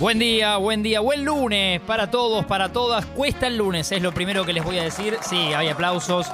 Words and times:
Buen 0.00 0.18
día, 0.18 0.56
buen 0.56 0.82
día, 0.82 1.00
buen 1.00 1.26
lunes 1.26 1.78
para 1.82 2.10
todos, 2.10 2.46
para 2.46 2.72
todas. 2.72 3.04
Cuesta 3.04 3.48
el 3.48 3.58
lunes, 3.58 3.92
es 3.92 4.00
lo 4.00 4.14
primero 4.14 4.46
que 4.46 4.54
les 4.54 4.64
voy 4.64 4.78
a 4.78 4.82
decir. 4.82 5.18
Sí, 5.20 5.36
hay 5.36 5.68
aplausos. 5.68 6.26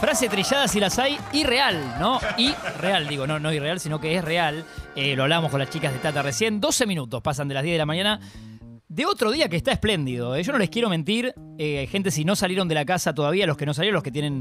Frase 0.00 0.28
trillada 0.28 0.66
si 0.66 0.80
las 0.80 0.98
hay, 0.98 1.16
irreal, 1.32 1.94
¿no? 2.00 2.18
Y 2.36 2.52
real, 2.80 3.06
digo, 3.06 3.24
no, 3.24 3.38
no 3.38 3.52
irreal, 3.52 3.78
sino 3.78 4.00
que 4.00 4.16
es 4.16 4.24
real. 4.24 4.64
Eh, 4.96 5.14
lo 5.14 5.22
hablamos 5.22 5.52
con 5.52 5.60
las 5.60 5.70
chicas 5.70 5.92
de 5.92 6.00
Tata 6.00 6.22
recién. 6.22 6.60
12 6.60 6.86
minutos 6.86 7.22
pasan 7.22 7.46
de 7.46 7.54
las 7.54 7.62
10 7.62 7.74
de 7.74 7.78
la 7.78 7.86
mañana. 7.86 8.18
De 8.88 9.06
otro 9.06 9.30
día 9.30 9.48
que 9.48 9.58
está 9.58 9.70
espléndido. 9.70 10.34
¿eh? 10.34 10.42
Yo 10.42 10.50
no 10.50 10.58
les 10.58 10.68
quiero 10.68 10.88
mentir, 10.88 11.34
eh, 11.56 11.86
gente, 11.88 12.10
si 12.10 12.24
no 12.24 12.34
salieron 12.34 12.66
de 12.66 12.74
la 12.74 12.84
casa 12.84 13.14
todavía, 13.14 13.46
los 13.46 13.56
que 13.56 13.64
no 13.64 13.74
salieron, 13.74 13.94
los 13.94 14.02
que 14.02 14.10
tienen 14.10 14.40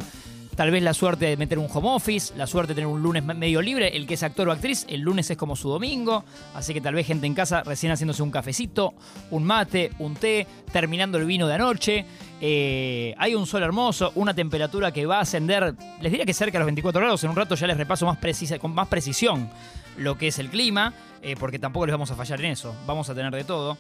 tal 0.55 0.71
vez 0.71 0.83
la 0.83 0.93
suerte 0.93 1.25
de 1.25 1.38
meter 1.38 1.59
un 1.59 1.67
home 1.71 1.89
office, 1.89 2.33
la 2.38 2.47
suerte 2.47 2.73
de 2.73 2.75
tener 2.75 2.88
un 2.88 3.02
lunes 3.02 3.23
medio 3.23 3.61
libre, 3.61 3.95
el 3.95 4.05
que 4.05 4.13
es 4.13 4.23
actor 4.23 4.48
o 4.48 4.52
actriz, 4.52 4.85
el 4.88 5.02
lunes 5.02 5.29
es 5.29 5.38
como 5.38 5.55
su 5.55 5.70
domingo, 5.70 6.23
así 6.53 6.73
que 6.73 6.81
tal 6.81 6.95
vez 6.95 7.07
gente 7.07 7.27
en 7.27 7.34
casa 7.34 7.63
recién 7.63 7.91
haciéndose 7.91 8.23
un 8.23 8.31
cafecito, 8.31 8.93
un 9.31 9.43
mate, 9.43 9.91
un 9.99 10.16
té, 10.16 10.48
terminando 10.71 11.17
el 11.17 11.26
vino 11.26 11.48
de 11.48 11.55
anoche. 11.55 12.05
Eh, 12.41 13.16
hay 13.17 13.35
un 13.35 13.45
sol 13.45 13.63
hermoso, 13.63 14.12
una 14.16 14.34
temperatura 14.34 14.91
que 14.91 15.05
va 15.05 15.17
a 15.17 15.21
ascender, 15.21 15.76
les 16.02 16.12
diría 16.12 16.26
que 16.26 16.34
cerca 16.34 16.54
de 16.54 16.59
los 16.59 16.65
24 16.67 17.01
grados, 17.01 17.23
en 17.23 17.29
un 17.29 17.35
rato 17.35 17.55
ya 17.55 17.67
les 17.67 17.77
repaso 17.77 18.05
más 18.05 18.17
precisa, 18.17 18.59
con 18.59 18.76
más 18.76 18.88
precisión 18.88 19.49
lo 19.98 20.17
que 20.17 20.27
es 20.27 20.40
el 20.40 20.49
clima, 20.49 20.93
eh, 21.21 21.35
porque 21.40 21.59
tampoco 21.59 21.85
les 21.85 21.93
vamos 21.93 22.12
a 22.12 22.15
fallar 22.15 22.40
en 22.41 22.51
eso, 22.51 22.76
vamos 22.85 23.09
a 23.09 23.15
tener 23.15 23.31
de 23.34 23.43
todo. 23.43 23.77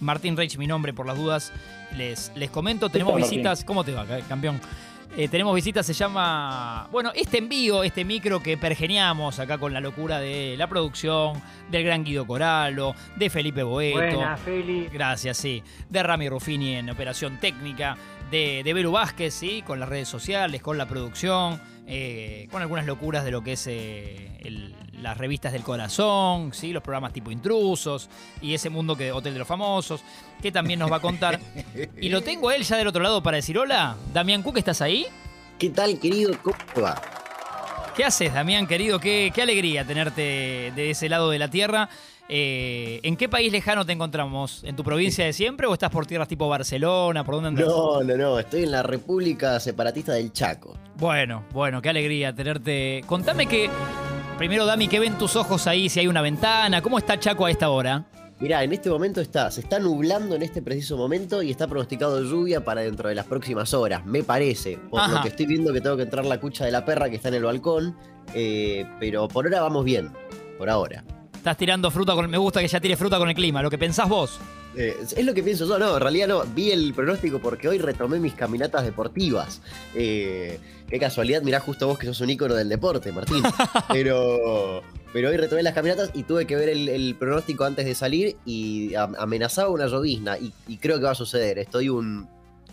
Martín 0.00 0.36
Reich, 0.36 0.58
mi 0.58 0.66
nombre 0.66 0.92
por 0.92 1.06
las 1.06 1.16
dudas, 1.16 1.52
les, 1.96 2.30
les 2.34 2.50
comento, 2.50 2.90
tenemos 2.90 3.16
visitas, 3.16 3.64
¿cómo 3.64 3.82
te 3.84 3.92
va, 3.92 4.06
campeón? 4.28 4.60
Eh, 5.16 5.28
tenemos 5.28 5.54
visitas, 5.54 5.86
se 5.86 5.92
llama. 5.92 6.88
Bueno, 6.90 7.10
este 7.14 7.38
envío, 7.38 7.82
este 7.82 8.04
micro 8.04 8.42
que 8.42 8.56
pergeniamos 8.56 9.38
acá 9.38 9.58
con 9.58 9.72
la 9.72 9.80
locura 9.80 10.18
de 10.18 10.56
la 10.58 10.68
producción, 10.68 11.40
del 11.70 11.84
gran 11.84 12.04
Guido 12.04 12.26
Coralo, 12.26 12.94
de 13.16 13.30
Felipe 13.30 13.62
Boeto. 13.62 13.96
Buena, 13.98 14.36
Feli. 14.36 14.88
Gracias, 14.92 15.38
sí. 15.38 15.62
De 15.88 16.02
Rami 16.02 16.28
Ruffini 16.28 16.74
en 16.74 16.90
operación 16.90 17.38
técnica, 17.38 17.96
de, 18.30 18.62
de 18.64 18.84
Vázquez, 18.84 19.34
sí, 19.34 19.62
con 19.66 19.80
las 19.80 19.88
redes 19.88 20.08
sociales, 20.08 20.62
con 20.62 20.76
la 20.76 20.86
producción, 20.86 21.60
eh, 21.86 22.48
con 22.50 22.62
algunas 22.62 22.84
locuras 22.84 23.24
de 23.24 23.30
lo 23.30 23.42
que 23.42 23.52
es 23.52 23.66
eh, 23.68 24.38
el, 24.40 24.74
las 25.00 25.16
revistas 25.16 25.52
del 25.52 25.62
corazón, 25.62 26.52
¿sí? 26.52 26.72
los 26.72 26.82
programas 26.82 27.12
tipo 27.12 27.30
intrusos 27.30 28.08
y 28.40 28.54
ese 28.54 28.70
mundo 28.70 28.96
que 28.96 29.12
Hotel 29.12 29.32
de 29.34 29.38
los 29.38 29.48
Famosos, 29.48 30.02
que 30.42 30.50
también 30.50 30.78
nos 30.78 30.90
va 30.90 30.96
a 30.96 31.00
contar. 31.00 31.38
y 32.00 32.08
lo 32.08 32.22
tengo 32.22 32.50
él 32.50 32.62
ya 32.62 32.76
del 32.76 32.88
otro 32.88 33.02
lado 33.02 33.22
para 33.22 33.36
decir 33.36 33.58
hola. 33.58 33.96
Damián 34.12 34.42
Cook, 34.42 34.58
¿estás 34.58 34.82
ahí? 34.82 35.06
¿Qué 35.58 35.70
tal, 35.70 35.98
querido? 35.98 36.36
¿Cómo 36.42 36.56
va? 36.82 37.00
¿Qué 37.94 38.04
haces, 38.04 38.34
Damián, 38.34 38.66
querido? 38.66 38.98
Qué, 38.98 39.32
qué 39.34 39.42
alegría 39.42 39.86
tenerte 39.86 40.72
de 40.74 40.90
ese 40.90 41.08
lado 41.08 41.30
de 41.30 41.38
la 41.38 41.48
tierra. 41.48 41.88
Eh, 42.28 43.00
¿En 43.02 43.16
qué 43.16 43.28
país 43.28 43.52
lejano 43.52 43.86
te 43.86 43.92
encontramos? 43.92 44.64
¿En 44.64 44.74
tu 44.74 44.82
provincia 44.82 45.24
de 45.24 45.32
siempre 45.32 45.66
o 45.66 45.72
estás 45.72 45.90
por 45.90 46.06
tierras 46.06 46.28
tipo 46.28 46.48
Barcelona? 46.48 47.24
¿Por 47.24 47.36
dónde 47.36 47.48
andas? 47.48 47.66
No, 47.66 48.02
no, 48.02 48.16
no. 48.16 48.38
Estoy 48.38 48.64
en 48.64 48.72
la 48.72 48.82
República 48.82 49.60
Separatista 49.60 50.12
del 50.12 50.32
Chaco. 50.32 50.76
Bueno, 50.96 51.44
bueno, 51.52 51.80
qué 51.80 51.90
alegría 51.90 52.34
tenerte. 52.34 53.02
Contame 53.06 53.46
que 53.46 53.70
Primero, 54.38 54.66
Dami, 54.66 54.86
¿qué 54.86 55.00
ven 55.00 55.16
tus 55.16 55.34
ojos 55.34 55.66
ahí? 55.66 55.88
Si 55.88 55.98
hay 55.98 56.08
una 56.08 56.20
ventana, 56.20 56.82
¿cómo 56.82 56.98
está 56.98 57.18
Chaco 57.18 57.46
a 57.46 57.50
esta 57.50 57.70
hora? 57.70 58.04
Mirá, 58.38 58.62
en 58.62 58.74
este 58.74 58.90
momento 58.90 59.22
está, 59.22 59.50
se 59.50 59.62
está 59.62 59.78
nublando 59.78 60.36
en 60.36 60.42
este 60.42 60.60
preciso 60.60 60.98
momento 60.98 61.42
y 61.42 61.50
está 61.50 61.66
pronosticado 61.66 62.22
lluvia 62.22 62.62
para 62.62 62.82
dentro 62.82 63.08
de 63.08 63.14
las 63.14 63.24
próximas 63.24 63.72
horas, 63.72 64.04
me 64.04 64.22
parece. 64.22 64.76
Por 64.90 65.08
lo 65.08 65.22
que 65.22 65.28
estoy 65.28 65.46
viendo 65.46 65.72
que 65.72 65.80
tengo 65.80 65.96
que 65.96 66.02
entrar 66.02 66.26
la 66.26 66.38
cucha 66.38 66.66
de 66.66 66.70
la 66.70 66.84
perra 66.84 67.08
que 67.08 67.16
está 67.16 67.28
en 67.28 67.36
el 67.36 67.44
balcón. 67.44 67.96
Eh, 68.34 68.84
pero 69.00 69.26
por 69.26 69.46
ahora 69.46 69.62
vamos 69.62 69.86
bien, 69.86 70.10
por 70.58 70.68
ahora. 70.68 71.02
Estás 71.46 71.58
tirando 71.58 71.92
fruta 71.92 72.12
con. 72.14 72.28
Me 72.28 72.38
gusta 72.38 72.60
que 72.60 72.66
ya 72.66 72.80
tire 72.80 72.96
fruta 72.96 73.18
con 73.18 73.28
el 73.28 73.34
clima, 73.36 73.62
lo 73.62 73.70
que 73.70 73.78
pensás 73.78 74.08
vos. 74.08 74.40
Eh, 74.74 74.96
es 75.00 75.24
lo 75.24 75.32
que 75.32 75.44
pienso 75.44 75.64
yo, 75.64 75.78
no, 75.78 75.94
en 75.94 76.00
realidad 76.00 76.26
no. 76.26 76.42
Vi 76.42 76.72
el 76.72 76.92
pronóstico 76.92 77.38
porque 77.38 77.68
hoy 77.68 77.78
retomé 77.78 78.18
mis 78.18 78.34
caminatas 78.34 78.84
deportivas. 78.84 79.62
Eh, 79.94 80.58
qué 80.90 80.98
casualidad, 80.98 81.42
mirá 81.42 81.60
justo 81.60 81.86
vos 81.86 82.00
que 82.00 82.06
sos 82.08 82.20
un 82.20 82.30
ícono 82.30 82.56
del 82.56 82.68
deporte, 82.68 83.12
Martín. 83.12 83.44
Pero, 83.92 84.82
pero 85.12 85.30
hoy 85.30 85.36
retomé 85.36 85.62
las 85.62 85.72
caminatas 85.72 86.10
y 86.14 86.24
tuve 86.24 86.48
que 86.48 86.56
ver 86.56 86.68
el, 86.68 87.14
pronóstico 87.14 87.62
antes 87.62 87.86
de 87.86 87.94
salir 87.94 88.36
y 88.44 88.96
amenazaba 88.96 89.68
una 89.70 89.86
llovizna 89.86 90.36
y, 90.38 90.52
y 90.66 90.78
creo 90.78 90.98
que 90.98 91.04
va 91.04 91.12
a 91.12 91.14
suceder. 91.14 91.60
Estoy 91.60 91.90
un 91.90 92.28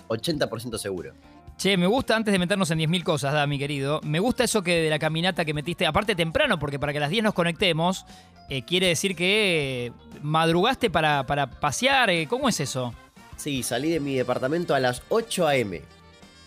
80% 0.07 0.79
seguro. 0.79 1.13
Che, 1.57 1.77
me 1.77 1.87
gusta, 1.87 2.15
antes 2.15 2.31
de 2.31 2.39
meternos 2.39 2.71
en 2.71 2.79
10.000 2.79 3.03
cosas, 3.03 3.33
da, 3.33 3.47
mi 3.47 3.59
querido, 3.59 4.01
me 4.03 4.19
gusta 4.19 4.43
eso 4.43 4.63
que 4.63 4.81
de 4.81 4.89
la 4.89 4.99
caminata 4.99 5.45
que 5.45 5.53
metiste, 5.53 5.85
aparte 5.85 6.15
temprano, 6.15 6.59
porque 6.59 6.79
para 6.79 6.91
que 6.91 6.97
a 6.97 7.01
las 7.01 7.09
10 7.09 7.23
nos 7.23 7.33
conectemos, 7.33 8.05
eh, 8.49 8.63
quiere 8.63 8.87
decir 8.87 9.15
que 9.15 9.87
eh, 9.87 9.91
madrugaste 10.21 10.89
para, 10.89 11.25
para 11.25 11.49
pasear, 11.49 12.09
eh, 12.09 12.27
¿cómo 12.27 12.49
es 12.49 12.59
eso? 12.59 12.93
Sí, 13.37 13.63
salí 13.63 13.89
de 13.89 13.99
mi 13.99 14.15
departamento 14.15 14.75
a 14.75 14.79
las 14.79 15.03
8 15.09 15.47
a.m. 15.47 15.81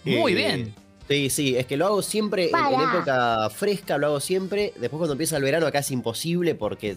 Muy 0.04 0.34
bien. 0.34 0.74
Sí, 1.08 1.30
sí, 1.30 1.56
es 1.56 1.66
que 1.66 1.76
lo 1.76 1.86
hago 1.86 2.02
siempre 2.02 2.50
en, 2.50 2.80
época 2.80 3.48
fresca, 3.50 3.96
lo 3.96 4.08
hago 4.08 4.20
siempre. 4.20 4.72
Después 4.76 4.98
cuando 4.98 5.12
empieza 5.12 5.36
el 5.36 5.42
verano 5.44 5.66
acá 5.66 5.78
es 5.78 5.90
imposible 5.92 6.56
porque 6.56 6.96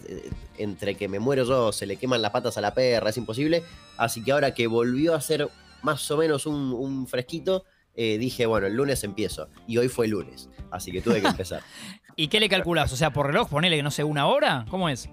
entre 0.58 0.96
que 0.96 1.08
me 1.08 1.20
muero 1.20 1.44
yo, 1.44 1.72
se 1.72 1.86
le 1.86 1.98
queman 1.98 2.22
las 2.22 2.32
patas 2.32 2.58
a 2.58 2.62
la 2.62 2.74
perra, 2.74 3.12
es 3.12 3.18
imposible. 3.18 3.64
Así 3.98 4.24
que 4.24 4.32
ahora 4.32 4.54
que 4.54 4.66
volvió 4.66 5.14
a 5.14 5.22
ser 5.22 5.48
más 5.84 6.10
o 6.10 6.18
menos 6.18 6.48
un, 6.48 6.74
un 6.74 7.06
fresquito, 7.06 7.66
eh, 8.02 8.18
dije, 8.18 8.46
bueno, 8.46 8.66
el 8.66 8.76
lunes 8.76 9.04
empiezo. 9.04 9.50
Y 9.68 9.78
hoy 9.78 9.90
fue 9.90 10.08
lunes, 10.08 10.50
así 10.72 10.90
que 10.90 11.02
tuve 11.02 11.20
que 11.20 11.28
empezar. 11.28 11.62
¿Y 12.16 12.30
qué 12.30 12.40
le 12.40 12.48
calculás? 12.48 12.94
O 12.94 12.96
sea, 12.96 13.12
por 13.12 13.28
reloj, 13.28 13.50
ponele 13.50 13.76
que 13.76 13.84
no 13.84 13.92
sé, 13.92 14.06
una 14.06 14.28
hora. 14.28 14.66
¿Cómo 14.70 14.88
es? 14.88 15.10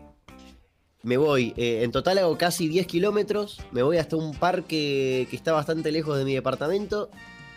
Me 1.02 1.16
voy, 1.16 1.52
eh, 1.56 1.82
en 1.82 1.90
total 1.90 2.18
hago 2.18 2.38
casi 2.38 2.68
10 2.68 2.86
kilómetros. 2.86 3.60
Me 3.72 3.82
voy 3.82 3.98
hasta 3.98 4.14
un 4.14 4.34
parque 4.34 5.26
que 5.28 5.34
está 5.34 5.52
bastante 5.52 5.90
lejos 5.90 6.16
de 6.16 6.24
mi 6.24 6.34
departamento, 6.34 7.10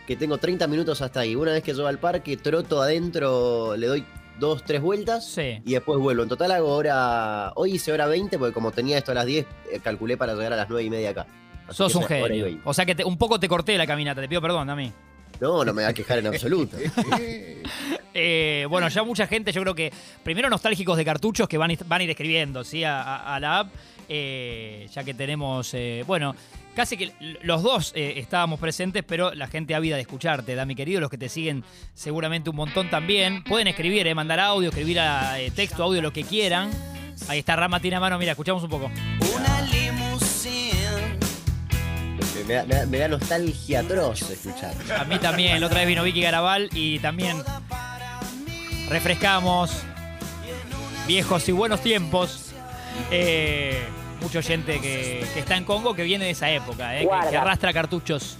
que 0.08 0.16
tengo 0.16 0.40
30 0.40 0.66
minutos 0.66 1.04
hasta 1.04 1.20
ahí. 1.20 1.36
Una 1.36 1.52
vez 1.52 1.62
que 1.62 1.76
llego 1.76 1.88
al 1.88 2.00
parque, 2.00 2.36
troto 2.36 2.82
adentro, 2.82 3.78
le 3.78 3.86
doy 3.86 4.06
dos, 4.40 4.64
tres 4.64 4.82
vueltas 4.82 5.38
y 5.38 5.74
después 5.74 6.00
vuelvo. 6.00 6.24
En 6.24 6.30
total 6.30 6.54
hago 6.54 6.74
hora. 6.74 7.52
Hoy 7.56 7.74
hice 7.74 7.92
hora 7.92 8.08
20, 8.08 8.40
porque 8.40 8.54
como 8.54 8.72
tenía 8.72 8.98
esto 8.98 9.12
a 9.12 9.16
las 9.16 9.28
10, 9.28 9.46
eh, 9.72 9.80
calculé 9.84 10.18
para 10.18 10.34
llegar 10.34 10.54
a 10.54 10.56
las 10.56 10.70
9 10.70 10.84
y 10.84 10.90
media 10.90 11.12
acá. 11.12 11.28
Sos 11.70 11.94
un 11.94 12.04
genio. 12.06 12.48
O 12.64 12.74
sea 12.74 12.84
que 12.84 13.04
un 13.04 13.18
poco 13.20 13.40
te 13.40 13.48
corté 13.48 13.78
la 13.78 13.86
caminata, 13.86 14.22
te 14.22 14.28
pido 14.28 14.42
perdón 14.42 14.72
a 14.72 14.76
mí. 14.76 14.92
No, 15.40 15.64
no 15.64 15.74
me 15.74 15.84
va 15.84 15.90
a 15.90 15.94
quejar 15.94 16.20
en 16.20 16.28
absoluto. 16.28 16.78
Eh, 18.12 18.66
bueno, 18.68 18.90
ya 18.90 19.04
mucha 19.04 19.28
gente, 19.28 19.52
yo 19.52 19.62
creo 19.62 19.76
que 19.76 19.94
primero 20.24 20.50
nostálgicos 20.50 20.98
de 20.98 21.06
cartuchos 21.06 21.48
que 21.48 21.58
van, 21.58 21.78
van 21.86 22.02
a 22.02 22.04
ir 22.04 22.10
escribiendo 22.10 22.64
¿sí? 22.64 22.84
a, 22.84 23.38
la 23.40 23.60
app, 23.60 23.74
eh, 24.10 24.90
ya 24.92 25.04
que 25.04 25.14
tenemos, 25.14 25.74
eh, 25.76 26.04
bueno, 26.08 26.36
casi 26.76 26.98
que 26.98 27.14
los 27.44 27.62
dos 27.62 27.94
estábamos 27.96 28.60
presentes, 28.60 29.04
pero 29.08 29.34
la 29.36 29.48
gente 29.48 29.76
ávida 29.76 29.96
de 29.96 30.02
escucharte, 30.02 30.56
da 30.56 30.66
mi 30.66 30.76
querido, 30.76 31.00
los 31.00 31.12
que 31.12 31.20
te 31.20 31.30
siguen 31.30 31.64
seguramente 31.94 32.50
un 32.50 32.56
montón 32.56 32.90
también. 32.90 33.44
Pueden 33.44 33.68
escribir, 33.68 34.14
mandar 34.16 34.40
audio, 34.40 34.70
escribir 34.70 35.00
a, 35.00 35.38
texto, 35.56 35.84
audio, 35.84 36.02
lo 36.02 36.12
que 36.12 36.24
quieran. 36.24 36.72
Ahí 37.28 37.40
está 37.40 37.56
Rama, 37.56 37.80
tiene 37.80 38.00
mano, 38.00 38.18
mira, 38.18 38.32
escuchamos 38.32 38.64
un 38.64 38.70
poco. 38.70 38.92
Una 39.36 39.62
me 42.50 42.98
da, 42.98 43.08
nostalgia 43.08 43.82
atroz 43.82 44.22
escuchar. 44.30 44.74
A 44.98 45.04
mí 45.06 45.20
también, 45.20 45.62
la 45.62 45.68
otra 45.68 45.80
vez 45.80 45.88
vino 45.88 46.04
Vicky 46.04 46.22
Garabal 46.22 46.70
y 46.74 47.00
también 47.00 47.38
refrescamos 48.90 49.72
viejos 51.08 51.48
y 51.48 51.52
buenos 51.52 51.82
tiempos. 51.82 52.54
Eh, 53.12 53.80
mucha 54.22 54.42
gente 54.42 54.80
que, 54.80 55.22
está 55.36 55.58
en 55.58 55.64
Congo 55.64 55.94
que 55.94 56.04
viene 56.04 56.26
de 56.26 56.32
esa 56.32 56.50
época, 56.50 57.00
eh, 57.00 57.08
que 57.30 57.38
arrastra 57.38 57.72
cartuchos. 57.72 58.38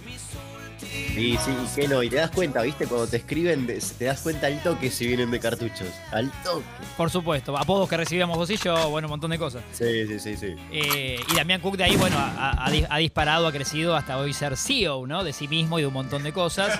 Sí, 1.14 1.36
sí, 1.44 1.50
y 1.50 1.80
que 1.80 1.88
no, 1.88 2.02
y 2.02 2.08
te 2.08 2.16
das 2.16 2.30
cuenta, 2.30 2.62
¿viste? 2.62 2.86
Cuando 2.86 3.06
te 3.06 3.18
escriben, 3.18 3.66
te 3.66 4.04
das 4.04 4.20
cuenta 4.20 4.46
al 4.46 4.62
toque 4.62 4.90
si 4.90 5.06
vienen 5.06 5.30
de 5.30 5.40
cartuchos. 5.40 5.88
Al 6.12 6.30
toque. 6.42 6.64
Por 6.96 7.10
supuesto, 7.10 7.56
apodos 7.56 7.88
que 7.88 7.96
recibíamos 7.96 8.36
vos 8.36 8.50
y 8.50 8.56
yo, 8.56 8.90
bueno, 8.90 9.08
un 9.08 9.10
montón 9.10 9.30
de 9.30 9.38
cosas. 9.38 9.62
Sí, 9.72 10.06
sí, 10.06 10.20
sí, 10.20 10.36
sí. 10.36 10.54
Eh, 10.70 11.20
y 11.30 11.34
Damián 11.34 11.60
Cook 11.60 11.76
de 11.76 11.84
ahí, 11.84 11.96
bueno, 11.96 12.16
ha, 12.18 12.98
disparado, 12.98 13.46
ha 13.46 13.52
crecido 13.52 13.96
hasta 13.96 14.18
hoy 14.18 14.32
ser 14.32 14.56
CEO, 14.56 15.06
¿no? 15.06 15.24
De 15.24 15.32
sí 15.32 15.48
mismo 15.48 15.78
y 15.78 15.82
de 15.82 15.88
un 15.88 15.94
montón 15.94 16.22
de 16.22 16.32
cosas. 16.32 16.78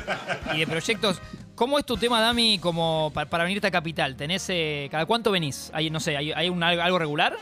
y 0.54 0.60
de 0.60 0.66
proyectos. 0.66 1.20
¿Cómo 1.54 1.78
es 1.78 1.84
tu 1.84 1.96
tema, 1.96 2.20
Dami, 2.20 2.58
como 2.58 3.12
para, 3.12 3.44
venirte 3.44 3.66
a 3.66 3.70
Capital? 3.70 4.16
¿Tenés, 4.16 4.46
eh, 4.48 4.88
¿Cada 4.90 5.04
cuánto 5.04 5.30
venís? 5.30 5.70
¿Hay, 5.74 5.90
no 5.90 6.00
sé, 6.00 6.16
hay, 6.16 6.32
algo 6.32 6.98
regular? 6.98 7.36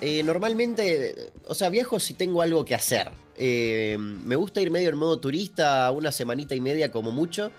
Eh, 0.00 0.22
normalmente, 0.22 1.32
o 1.46 1.54
sea, 1.54 1.68
viajo 1.68 2.00
si 2.00 2.14
tengo 2.14 2.42
algo 2.42 2.64
que 2.64 2.74
hacer. 2.74 3.10
Eh, 3.42 3.96
me 3.98 4.36
gusta 4.36 4.60
ir 4.60 4.70
medio 4.70 4.90
en 4.90 4.96
modo 4.96 5.18
turista, 5.18 5.90
una 5.92 6.12
semanita 6.12 6.54
y 6.54 6.60
media 6.60 6.92
como 6.92 7.10
mucho, 7.10 7.50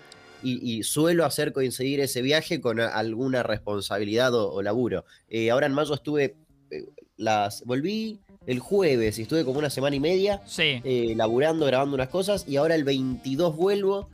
y, 0.44 0.82
suelo 0.82 1.24
hacer 1.24 1.52
coincidir 1.52 2.00
ese 2.00 2.20
viaje 2.20 2.60
con 2.60 2.80
alguna 2.80 3.42
responsabilidad 3.42 4.32
o, 4.34 4.60
laburo. 4.62 5.04
Eh, 5.28 5.50
ahora 5.50 5.66
en 5.66 5.72
mayo 5.72 5.94
estuve, 5.94 6.36
las 7.16 7.64
volví 7.64 8.20
el 8.46 8.58
jueves 8.58 9.18
y 9.18 9.22
estuve 9.22 9.44
como 9.44 9.60
una 9.60 9.70
semana 9.70 9.94
y 9.94 10.00
media 10.00 10.40
laburando, 11.16 11.66
grabando 11.66 11.94
unas 11.94 12.08
cosas, 12.08 12.44
y 12.48 12.56
ahora 12.56 12.74
el 12.76 12.84
22 12.84 13.56
vuelvo. 13.56 14.08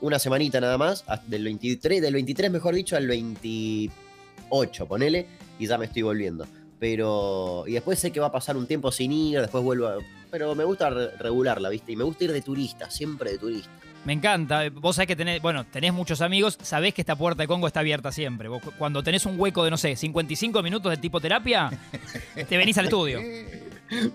una 0.00 0.18
semanita 0.18 0.60
nada 0.60 0.78
más, 0.78 1.04
del 1.26 1.44
23, 1.44 2.02
del 2.02 2.14
23 2.14 2.50
mejor 2.50 2.74
dicho 2.74 2.96
al 2.96 3.06
28, 3.06 4.86
ponele, 4.86 5.26
y 5.60 5.66
ya 5.66 5.78
me 5.78 5.86
estoy 5.86 6.02
volviendo. 6.02 6.46
Pero. 6.80 7.64
Y 7.66 7.72
después 7.72 7.98
sé 7.98 8.10
que 8.10 8.20
va 8.20 8.28
a 8.28 8.32
pasar 8.32 8.56
un 8.56 8.66
tiempo 8.66 8.90
sin 8.90 9.12
ir, 9.12 9.40
después 9.40 9.62
vuelvo 9.62 9.86
a. 9.86 9.98
Pero 10.30 10.54
me 10.54 10.64
gusta 10.64 10.90
re- 10.90 11.10
regularla, 11.18 11.68
¿viste? 11.68 11.92
Y 11.92 11.96
me 11.96 12.04
gusta 12.04 12.24
ir 12.24 12.32
de 12.32 12.40
turista, 12.42 12.90
siempre 12.90 13.32
de 13.32 13.38
turista. 13.38 13.70
Me 14.04 14.12
encanta. 14.14 14.62
Vos 14.70 14.96
sabés 14.96 15.08
que 15.08 15.16
tenés, 15.16 15.42
bueno, 15.42 15.64
tenés 15.66 15.92
muchos 15.92 16.20
amigos, 16.22 16.56
sabés 16.62 16.94
que 16.94 17.02
esta 17.02 17.16
puerta 17.16 17.42
de 17.42 17.48
Congo 17.48 17.66
está 17.66 17.80
abierta 17.80 18.10
siempre. 18.12 18.48
Vos 18.48 18.62
cu- 18.62 18.72
cuando 18.78 19.02
tenés 19.02 19.26
un 19.26 19.38
hueco 19.38 19.62
de, 19.64 19.70
no 19.70 19.76
sé, 19.76 19.94
55 19.96 20.62
minutos 20.62 20.90
de 20.90 20.96
tipo 20.96 21.20
terapia, 21.20 21.70
te 22.48 22.56
venís 22.56 22.78
al 22.78 22.86
estudio. 22.86 23.20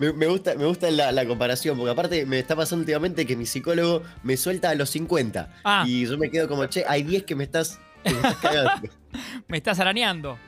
Me, 0.00 0.10
me 0.14 0.26
gusta, 0.26 0.54
me 0.54 0.64
gusta 0.64 0.90
la, 0.90 1.12
la 1.12 1.26
comparación, 1.26 1.76
porque 1.76 1.90
aparte 1.92 2.24
me 2.24 2.38
está 2.38 2.56
pasando 2.56 2.80
últimamente 2.80 3.26
que 3.26 3.36
mi 3.36 3.44
psicólogo 3.44 4.02
me 4.22 4.38
suelta 4.38 4.70
a 4.70 4.74
los 4.74 4.88
50. 4.88 5.50
Ah. 5.64 5.84
Y 5.86 6.06
yo 6.06 6.16
me 6.16 6.30
quedo 6.30 6.48
como, 6.48 6.64
che, 6.64 6.82
hay 6.88 7.02
10 7.02 7.24
que 7.24 7.34
me 7.34 7.44
estás, 7.44 7.78
estás 8.10 8.36
cagando. 8.36 8.88
Me 9.48 9.58
estás 9.58 9.78
arañando. 9.80 10.38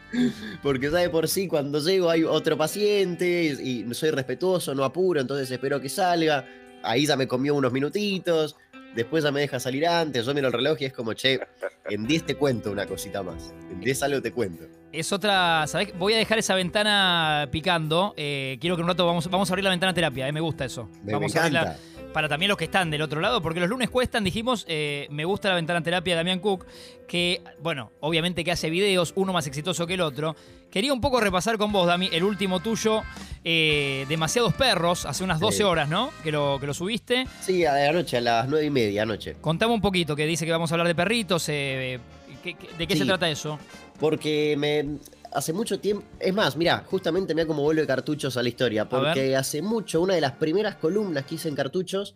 Porque 0.62 0.90
ya 0.90 0.98
de 0.98 1.10
por 1.10 1.28
sí, 1.28 1.48
cuando 1.48 1.80
llego 1.80 2.10
hay 2.10 2.24
otro 2.24 2.56
paciente 2.56 3.56
y, 3.62 3.86
soy 3.94 4.10
respetuoso, 4.10 4.74
no 4.74 4.84
apuro, 4.84 5.20
entonces 5.20 5.50
espero 5.50 5.80
que 5.80 5.88
salga. 5.88 6.46
Ahí 6.82 7.06
ya 7.06 7.16
me 7.16 7.26
comió 7.26 7.54
unos 7.54 7.72
minutitos, 7.72 8.56
después 8.94 9.24
ya 9.24 9.32
me 9.32 9.40
deja 9.40 9.58
salir 9.58 9.86
antes. 9.86 10.26
Yo 10.26 10.34
miro 10.34 10.48
el 10.48 10.52
reloj 10.52 10.76
y 10.80 10.84
es 10.86 10.92
como, 10.92 11.12
che, 11.14 11.40
en 11.88 12.06
10 12.06 12.26
te 12.26 12.34
cuento 12.36 12.70
una 12.70 12.86
cosita 12.86 13.22
más. 13.22 13.54
En 13.70 13.80
10 13.80 14.02
algo 14.04 14.22
te 14.22 14.32
cuento. 14.32 14.64
Es 14.92 15.12
otra, 15.12 15.66
¿sabés? 15.66 15.96
Voy 15.98 16.14
a 16.14 16.18
dejar 16.18 16.38
esa 16.38 16.54
ventana 16.54 17.48
picando. 17.50 18.14
Eh, 18.16 18.58
quiero 18.60 18.76
que 18.76 18.80
en 18.80 18.84
un 18.84 18.88
rato 18.90 19.06
vamos, 19.06 19.28
vamos 19.28 19.50
a 19.50 19.52
abrir 19.52 19.64
la 19.64 19.70
ventana 19.70 19.92
terapia, 19.92 20.28
eh, 20.28 20.32
me 20.32 20.40
gusta 20.40 20.64
eso. 20.64 20.88
Me, 21.00 21.06
me 21.06 21.12
vamos 21.14 21.36
a 21.36 21.40
abrirla. 21.40 21.76
Para 22.12 22.28
también 22.28 22.48
los 22.48 22.58
que 22.58 22.64
están 22.64 22.90
del 22.90 23.02
otro 23.02 23.20
lado, 23.20 23.40
porque 23.42 23.60
los 23.60 23.68
lunes 23.68 23.90
cuestan, 23.90 24.24
dijimos, 24.24 24.64
eh, 24.68 25.06
me 25.10 25.24
gusta 25.24 25.48
la 25.50 25.54
ventana 25.56 25.82
terapia 25.82 26.14
de 26.14 26.16
Damián 26.16 26.40
Cook, 26.40 26.66
que, 27.06 27.42
bueno, 27.60 27.92
obviamente 28.00 28.44
que 28.44 28.50
hace 28.52 28.70
videos, 28.70 29.12
uno 29.16 29.32
más 29.32 29.46
exitoso 29.46 29.86
que 29.86 29.94
el 29.94 30.00
otro. 30.00 30.34
Quería 30.70 30.92
un 30.92 31.00
poco 31.00 31.20
repasar 31.20 31.56
con 31.58 31.72
vos, 31.72 31.86
Dami, 31.86 32.08
el 32.12 32.24
último 32.24 32.60
tuyo, 32.60 33.02
eh, 33.44 34.04
Demasiados 34.08 34.52
Perros, 34.54 35.06
hace 35.06 35.24
unas 35.24 35.40
12 35.40 35.58
Sí. 35.58 35.62
horas, 35.62 35.88
¿no? 35.88 36.10
Que 36.22 36.30
lo, 36.32 36.58
que 36.60 36.66
lo 36.66 36.74
subiste. 36.74 37.26
Sí, 37.40 37.64
a- 37.64 37.88
anoche, 37.88 38.18
a 38.18 38.20
las 38.20 38.48
9 38.48 38.66
y 38.66 38.70
media, 38.70 39.02
anoche. 39.02 39.36
Contame 39.40 39.72
un 39.72 39.80
poquito, 39.80 40.14
que 40.16 40.26
dice 40.26 40.44
que 40.44 40.52
vamos 40.52 40.70
a 40.70 40.74
hablar 40.74 40.86
de 40.88 40.94
perritos, 40.94 41.48
eh, 41.48 41.98
¿qué- 42.42 42.54
qué- 42.54 42.68
¿de 42.76 42.86
qué 42.86 42.96
se 42.96 43.04
trata 43.06 43.28
eso? 43.30 43.58
Porque 43.98 44.54
me. 44.58 44.98
Hace 45.32 45.52
mucho 45.52 45.78
tiempo. 45.78 46.04
Es 46.18 46.32
más, 46.34 46.56
mira, 46.56 46.84
justamente 46.88 47.34
mira 47.34 47.46
cómo 47.46 47.62
vuelve 47.62 47.86
cartuchos 47.86 48.36
a 48.36 48.42
la 48.42 48.48
historia. 48.48 48.88
Porque 48.88 49.36
hace 49.36 49.60
mucho, 49.62 50.00
una 50.00 50.14
de 50.14 50.20
las 50.20 50.32
primeras 50.32 50.76
columnas 50.76 51.26
que 51.26 51.34
hice 51.36 51.48
en 51.48 51.54
cartuchos 51.54 52.14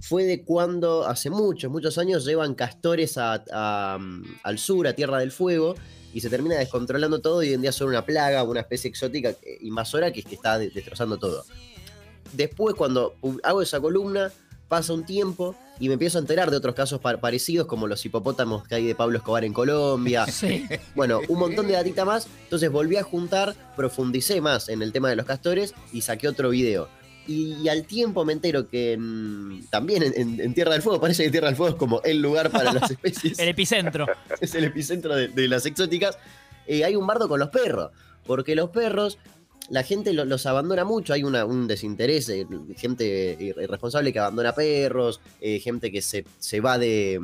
fue 0.00 0.24
de 0.24 0.44
cuando, 0.44 1.06
hace 1.06 1.30
muchos, 1.30 1.70
muchos 1.70 1.98
años, 1.98 2.24
llevan 2.24 2.54
castores 2.54 3.16
a- 3.18 3.42
a, 3.52 3.98
al 4.42 4.58
sur, 4.58 4.86
a 4.86 4.92
Tierra 4.94 5.18
del 5.18 5.32
Fuego, 5.32 5.74
y 6.14 6.20
se 6.20 6.30
termina 6.30 6.56
descontrolando 6.56 7.20
todo. 7.20 7.42
Y 7.42 7.48
hoy 7.48 7.54
en 7.54 7.62
día 7.62 7.72
son 7.72 7.88
una 7.88 8.04
plaga, 8.04 8.42
una 8.42 8.60
especie 8.60 8.88
exótica 8.88 9.30
eh, 9.30 9.58
invasora 9.60 10.12
que, 10.12 10.22
que 10.22 10.34
está 10.36 10.58
de- 10.58 10.70
destrozando 10.70 11.16
todo. 11.18 11.44
Después, 12.32 12.74
cuando 12.74 13.14
hago 13.42 13.62
esa 13.62 13.80
columna, 13.80 14.30
pasa 14.68 14.92
un 14.92 15.04
tiempo 15.04 15.54
y 15.80 15.88
me 15.88 15.94
empiezo 15.94 16.18
a 16.18 16.20
enterar 16.20 16.50
de 16.50 16.56
otros 16.56 16.74
casos 16.74 17.00
pa- 17.00 17.16
parecidos, 17.18 17.66
como 17.66 17.86
los 17.86 18.04
hipopótamos 18.04 18.66
que 18.66 18.74
hay 18.74 18.86
de 18.86 18.94
Pablo 18.94 19.18
Escobar 19.18 19.44
en 19.44 19.52
Colombia. 19.52 20.26
Sí. 20.30 20.66
Bueno, 20.94 21.20
un 21.28 21.38
montón 21.38 21.66
de 21.66 21.72
datita 21.74 22.04
más. 22.04 22.26
Entonces 22.44 22.70
volví 22.70 22.96
a 22.96 23.02
juntar, 23.02 23.54
profundicé 23.76 24.40
más 24.40 24.68
en 24.68 24.82
el 24.82 24.92
tema 24.92 25.08
de 25.08 25.16
los 25.16 25.24
castores 25.26 25.74
y 25.92 26.02
saqué 26.02 26.28
otro 26.28 26.50
video. 26.50 26.88
Y, 27.26 27.68
al 27.68 27.84
tiempo 27.84 28.24
me 28.24 28.32
entero 28.32 28.68
que 28.68 28.94
en- 28.94 29.66
también 29.70 30.02
en, 30.02 30.12
en- 30.16 30.40
en 30.40 30.54
Tierra 30.54 30.72
del 30.72 30.82
Fuego, 30.82 31.00
parece 31.00 31.24
que 31.24 31.30
Tierra 31.30 31.48
del 31.48 31.56
Fuego 31.56 31.74
es 31.74 31.78
como 31.78 32.00
el 32.02 32.20
lugar 32.22 32.50
para 32.50 32.72
las 32.72 32.90
especies, 32.90 33.38
El 33.38 33.48
epicentro. 33.48 34.06
es 34.40 34.54
el 34.54 34.64
epicentro 34.64 35.14
de, 35.14 35.28
de 35.28 35.48
las 35.48 35.64
exóticas. 35.66 36.18
eh, 36.66 36.84
hay 36.84 36.96
un 36.96 37.06
bardo 37.06 37.28
con 37.28 37.38
los 37.38 37.50
perros, 37.50 37.90
porque 38.26 38.54
los 38.54 38.70
perros, 38.70 39.18
la 39.70 39.82
gente 39.82 40.12
lo- 40.12 40.24
los 40.24 40.46
abandona 40.46 40.84
mucho, 40.84 41.12
hay 41.12 41.24
una- 41.24 41.44
un 41.44 41.66
desinterés, 41.68 42.28
eh, 42.28 42.46
gente 42.76 43.36
ir- 43.38 43.62
irresponsable 43.62 44.12
que 44.12 44.18
abandona 44.18 44.54
perros, 44.54 45.20
eh, 45.40 45.60
gente 45.60 45.92
que 45.92 46.00
se, 46.02 46.24
se 46.38 46.60
va 46.60 46.78
de, 46.78 47.20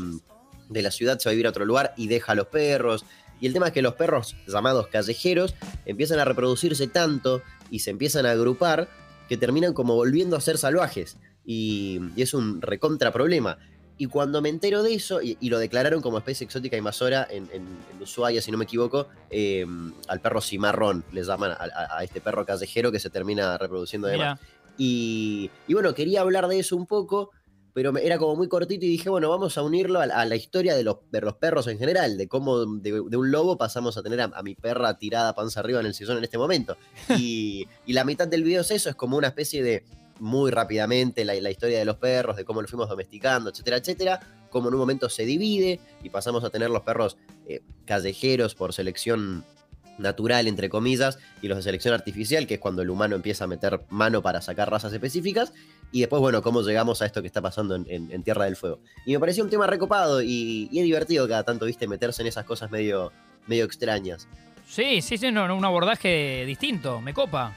de 0.69 0.83
la 0.83 0.91
ciudad, 0.91 1.19
se 1.19 1.29
va 1.29 1.31
a 1.31 1.35
vivir 1.35 1.47
a 1.47 1.51
otro 1.51 1.65
lugar 1.65 1.95
y 1.97 2.09
deja 2.09 2.33
a 2.33 2.35
los 2.35 2.47
perros. 2.49 3.05
Y 3.41 3.47
el 3.47 3.53
tema 3.53 3.67
es 3.69 3.73
que 3.73 3.83
los 3.83 3.95
perros 3.95 4.37
llamados 4.47 4.87
callejeros 4.89 5.55
empiezan 5.87 6.19
a 6.19 6.25
reproducirse 6.25 6.87
tanto 6.87 7.43
y 7.71 7.81
se 7.81 7.91
empiezan 7.91 8.27
a 8.27 8.31
agrupar 8.33 8.89
que 9.29 9.37
terminan 9.37 9.73
como 9.73 9.95
volviendo 9.95 10.37
a 10.37 10.41
ser 10.41 10.59
salvajes. 10.59 11.17
Y, 11.47 12.01
y 12.17 12.23
es 12.23 12.33
un 12.35 12.63
recontra 12.63 13.13
problema. 13.13 13.59
Y 13.97 14.07
cuando 14.07 14.43
me 14.43 14.49
entero 14.49 14.83
de 14.83 14.95
eso, 14.95 15.23
y, 15.23 15.37
y 15.41 15.51
lo 15.51 15.59
declararon 15.59 16.01
como 16.03 16.19
especie 16.19 16.45
exótica 16.45 16.77
invasora 16.77 17.27
en, 17.31 17.45
en, 17.53 17.63
en 17.93 18.03
Ushuaia, 18.03 18.43
si 18.43 18.51
no 18.51 18.59
me 18.59 18.65
equivoco, 18.65 19.07
eh, 19.31 19.65
al 20.09 20.21
perro 20.21 20.41
cimarrón, 20.41 21.05
le 21.13 21.23
llaman 21.23 21.53
a, 21.53 21.55
a- 21.55 21.99
a 21.99 22.05
este 22.05 22.21
perro 22.21 22.45
callejero 22.45 22.91
que 22.91 22.99
se 22.99 23.09
termina 23.11 23.57
reproduciendo 23.57 24.09
de 24.09 24.17
más. 24.19 24.41
Mira, 24.41 24.75
Y, 24.77 25.51
y 25.69 25.75
bueno, 25.75 25.95
quería 25.95 26.23
hablar 26.23 26.49
de 26.49 26.59
eso 26.59 26.75
un 26.77 26.87
poco, 26.87 27.31
pero 27.73 27.93
me- 27.93 28.05
era 28.05 28.19
como 28.19 28.35
muy 28.35 28.49
cortito 28.49 28.85
y 28.85 28.89
dije, 28.89 29.09
bueno, 29.09 29.31
vamos 29.31 29.57
a 29.57 29.63
unirlo 29.63 30.01
a, 30.01 30.07
la- 30.07 30.17
a 30.21 30.25
la 30.27 30.35
historia 30.35 30.75
de 30.75 30.83
los, 30.83 30.97
de 31.13 31.21
los 31.21 31.35
perros 31.37 31.69
en 31.69 31.79
general, 31.79 32.17
de 32.19 32.27
cómo 32.27 32.67
de, 32.67 32.91
de 32.91 33.17
un 33.17 33.31
lobo 33.31 33.57
pasamos 33.57 33.97
a 33.97 34.03
tener 34.03 34.21
a, 34.21 34.25
a 34.35 34.43
mi 34.43 34.57
perra 34.57 34.99
tirada 34.99 35.35
panza 35.37 35.61
arriba 35.61 35.79
en 35.79 35.87
el 35.87 35.95
sillón 35.95 36.19
en 36.19 36.25
este 36.25 36.39
momento. 36.39 36.77
Y, 37.17 37.69
y 37.87 37.93
la 37.93 38.05
mitad 38.05 38.27
del 38.27 38.43
video 38.43 38.63
es 38.63 38.71
eso, 38.73 38.91
es 38.91 38.97
como 38.97 39.17
una 39.17 39.29
especie 39.29 39.63
de, 39.63 39.85
muy 40.21 40.51
rápidamente, 40.51 41.25
la, 41.25 41.51
historia 41.51 41.79
de 41.79 41.85
los 41.85 41.97
perros, 41.97 42.37
de 42.37 42.45
cómo 42.45 42.63
los 42.63 42.71
fuimos 42.71 42.89
domesticando, 42.89 43.51
etcétera, 43.51 43.77
etcétera, 43.79 44.21
cómo 44.51 44.69
en 44.69 44.75
un 44.75 44.81
momento 44.81 45.09
se 45.09 45.25
divide 45.25 45.81
y 46.03 46.11
pasamos 46.11 46.45
a 46.45 46.51
tener 46.51 46.71
los 46.71 46.83
perros 46.83 47.17
eh, 47.49 47.61
callejeros 47.85 48.55
por 48.55 48.73
selección 48.73 49.45
natural, 49.99 50.49
entre 50.49 50.69
comillas, 50.69 51.19
y 51.43 51.49
los 51.49 51.57
de 51.59 51.63
selección 51.63 51.95
artificial, 51.95 52.47
que 52.47 52.55
es 52.55 52.61
cuando 52.61 52.83
el 52.83 52.91
humano 52.91 53.15
empieza 53.17 53.45
a 53.45 53.47
meter 53.47 53.83
mano 53.91 54.23
para 54.23 54.41
sacar 54.41 54.71
razas 54.71 54.93
específicas, 54.93 55.53
y 55.93 56.01
después, 56.01 56.21
bueno, 56.21 56.43
cómo 56.43 56.63
llegamos 56.63 57.01
a 57.03 57.07
esto 57.07 57.21
que 57.21 57.29
está 57.29 57.41
pasando 57.41 57.77
en, 57.77 57.87
en- 57.89 58.23
Tierra 58.25 58.47
del 58.47 58.57
Fuego. 58.57 58.81
Y 59.07 59.13
me 59.13 59.21
pareció 59.21 59.45
un 59.45 59.51
tema 59.51 59.67
recopado 59.69 60.21
y, 60.23 60.65
es 60.73 60.83
divertido 60.85 61.29
cada 61.29 61.45
tanto, 61.45 61.67
viste, 61.67 61.87
meterse 61.87 62.23
en 62.23 62.29
esas 62.29 62.45
cosas 62.45 62.71
medio, 62.73 63.13
medio 63.47 63.65
extrañas. 63.65 64.27
sí, 64.67 65.01
sí, 65.01 65.17
sí, 65.17 65.31
no, 65.31 65.47
no, 65.47 65.57
un 65.57 65.65
abordaje 65.65 66.45
distinto, 66.47 67.01
me 67.01 67.15
copa. 67.15 67.55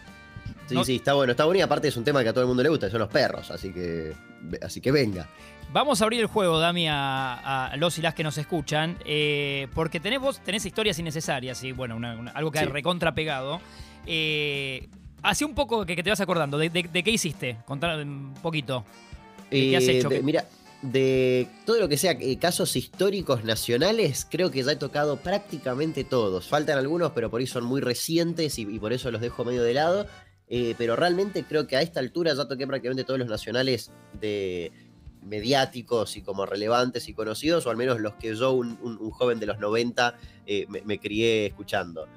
Sí, 0.68 0.76
No- 0.76 0.84
sí, 0.84 0.98
está 0.98 1.14
bueno, 1.14 1.32
está 1.32 1.46
bueno 1.46 1.60
y 1.60 1.62
aparte 1.62 1.88
es 1.88 1.96
un 1.98 2.04
tema 2.04 2.22
que 2.24 2.30
a 2.30 2.34
todo 2.34 2.44
el 2.44 2.48
mundo 2.48 2.62
le 2.62 2.70
gusta, 2.70 2.90
son 2.90 3.00
los 3.00 3.10
perros, 3.10 3.50
así 3.52 3.72
que, 3.72 4.14
así 4.62 4.82
que 4.82 4.92
venga. 4.92 5.28
Vamos 5.72 6.02
a 6.02 6.06
abrir 6.06 6.20
el 6.22 6.28
juego, 6.28 6.60
Dami, 6.60 6.88
a, 6.90 7.68
a 7.72 7.78
los 7.78 7.98
y 7.98 8.02
las 8.02 8.14
que 8.14 8.24
nos 8.24 8.38
escuchan, 8.38 8.98
eh, 9.06 9.68
porque 9.74 10.00
tenés 10.00 10.20
vos 10.20 10.40
tenés 10.40 10.66
historias 10.66 11.00
innecesarias, 11.00 11.64
y 11.64 11.72
bueno, 11.72 11.96
una- 11.96 12.16
una- 12.16 12.32
algo 12.32 12.52
que 12.52 12.60
Sí. 12.60 12.66
hay 12.66 12.72
recontra 12.72 13.14
pegado. 13.16 13.60
Eh, 14.06 14.88
hace 15.24 15.46
un 15.46 15.54
poco 15.54 15.86
que, 15.86 15.96
que 15.96 16.04
te 16.04 16.10
vas 16.10 16.22
acordando, 16.22 16.58
de, 16.58 16.70
de- 16.70 16.84
de 16.92 17.04
qué 17.04 17.12
hiciste? 17.12 17.58
Contar 17.66 18.00
un 18.00 18.34
poquito. 18.42 18.84
¿Qué- 19.50 19.70
qué 19.70 19.78
has 19.78 19.84
Eh, 19.84 20.00
hecho? 20.00 20.10
de- 20.10 20.18
¿Qué- 20.18 20.24
mira, 20.24 20.46
de 20.82 21.48
todo 21.66 21.80
lo 21.80 21.90
que 21.90 21.98
sea 21.98 22.12
eh, 22.12 22.38
casos 22.38 22.76
históricos 22.76 23.44
nacionales, 23.44 24.28
creo 24.30 24.52
que 24.52 24.64
ya 24.64 24.72
he 24.74 24.76
tocado 24.76 25.18
prácticamente 25.18 26.04
todos. 26.04 26.48
Faltan 26.48 26.78
algunos, 26.78 27.12
pero 27.12 27.30
por 27.32 27.42
ahí 27.42 27.48
son 27.48 27.64
muy 27.66 27.82
recientes 27.82 28.58
y, 28.60 28.62
y 28.64 28.80
por 28.80 28.94
eso 28.94 29.10
los 29.12 29.22
dejo 29.22 29.44
medio 29.44 29.64
de 29.64 29.74
lado. 29.74 30.08
Eh, 30.50 30.76
pero 30.78 30.96
realmente 30.96 31.44
creo 31.44 31.68
que 31.68 31.76
a 31.76 31.82
esta 31.82 32.00
altura 32.00 32.34
ya 32.34 32.48
toqué 32.48 32.66
prácticamente 32.66 33.04
todos 33.04 33.20
los 33.20 33.28
nacionales 33.28 33.92
de 34.20 34.72
mediáticos 35.22 36.16
y 36.16 36.22
como 36.22 36.46
relevantes 36.46 37.10
y 37.10 37.14
conocidos, 37.14 37.66
o 37.66 37.70
al 37.70 37.78
menos 37.78 38.00
los 38.00 38.14
que 38.16 38.34
yo, 38.34 38.54
un, 38.54 39.12
joven 39.12 39.40
de 39.40 39.46
los 39.46 39.60
90, 39.60 40.16
eh, 40.46 40.68
me, 40.70 41.00
crié 41.00 41.48
escuchando. 41.48 42.08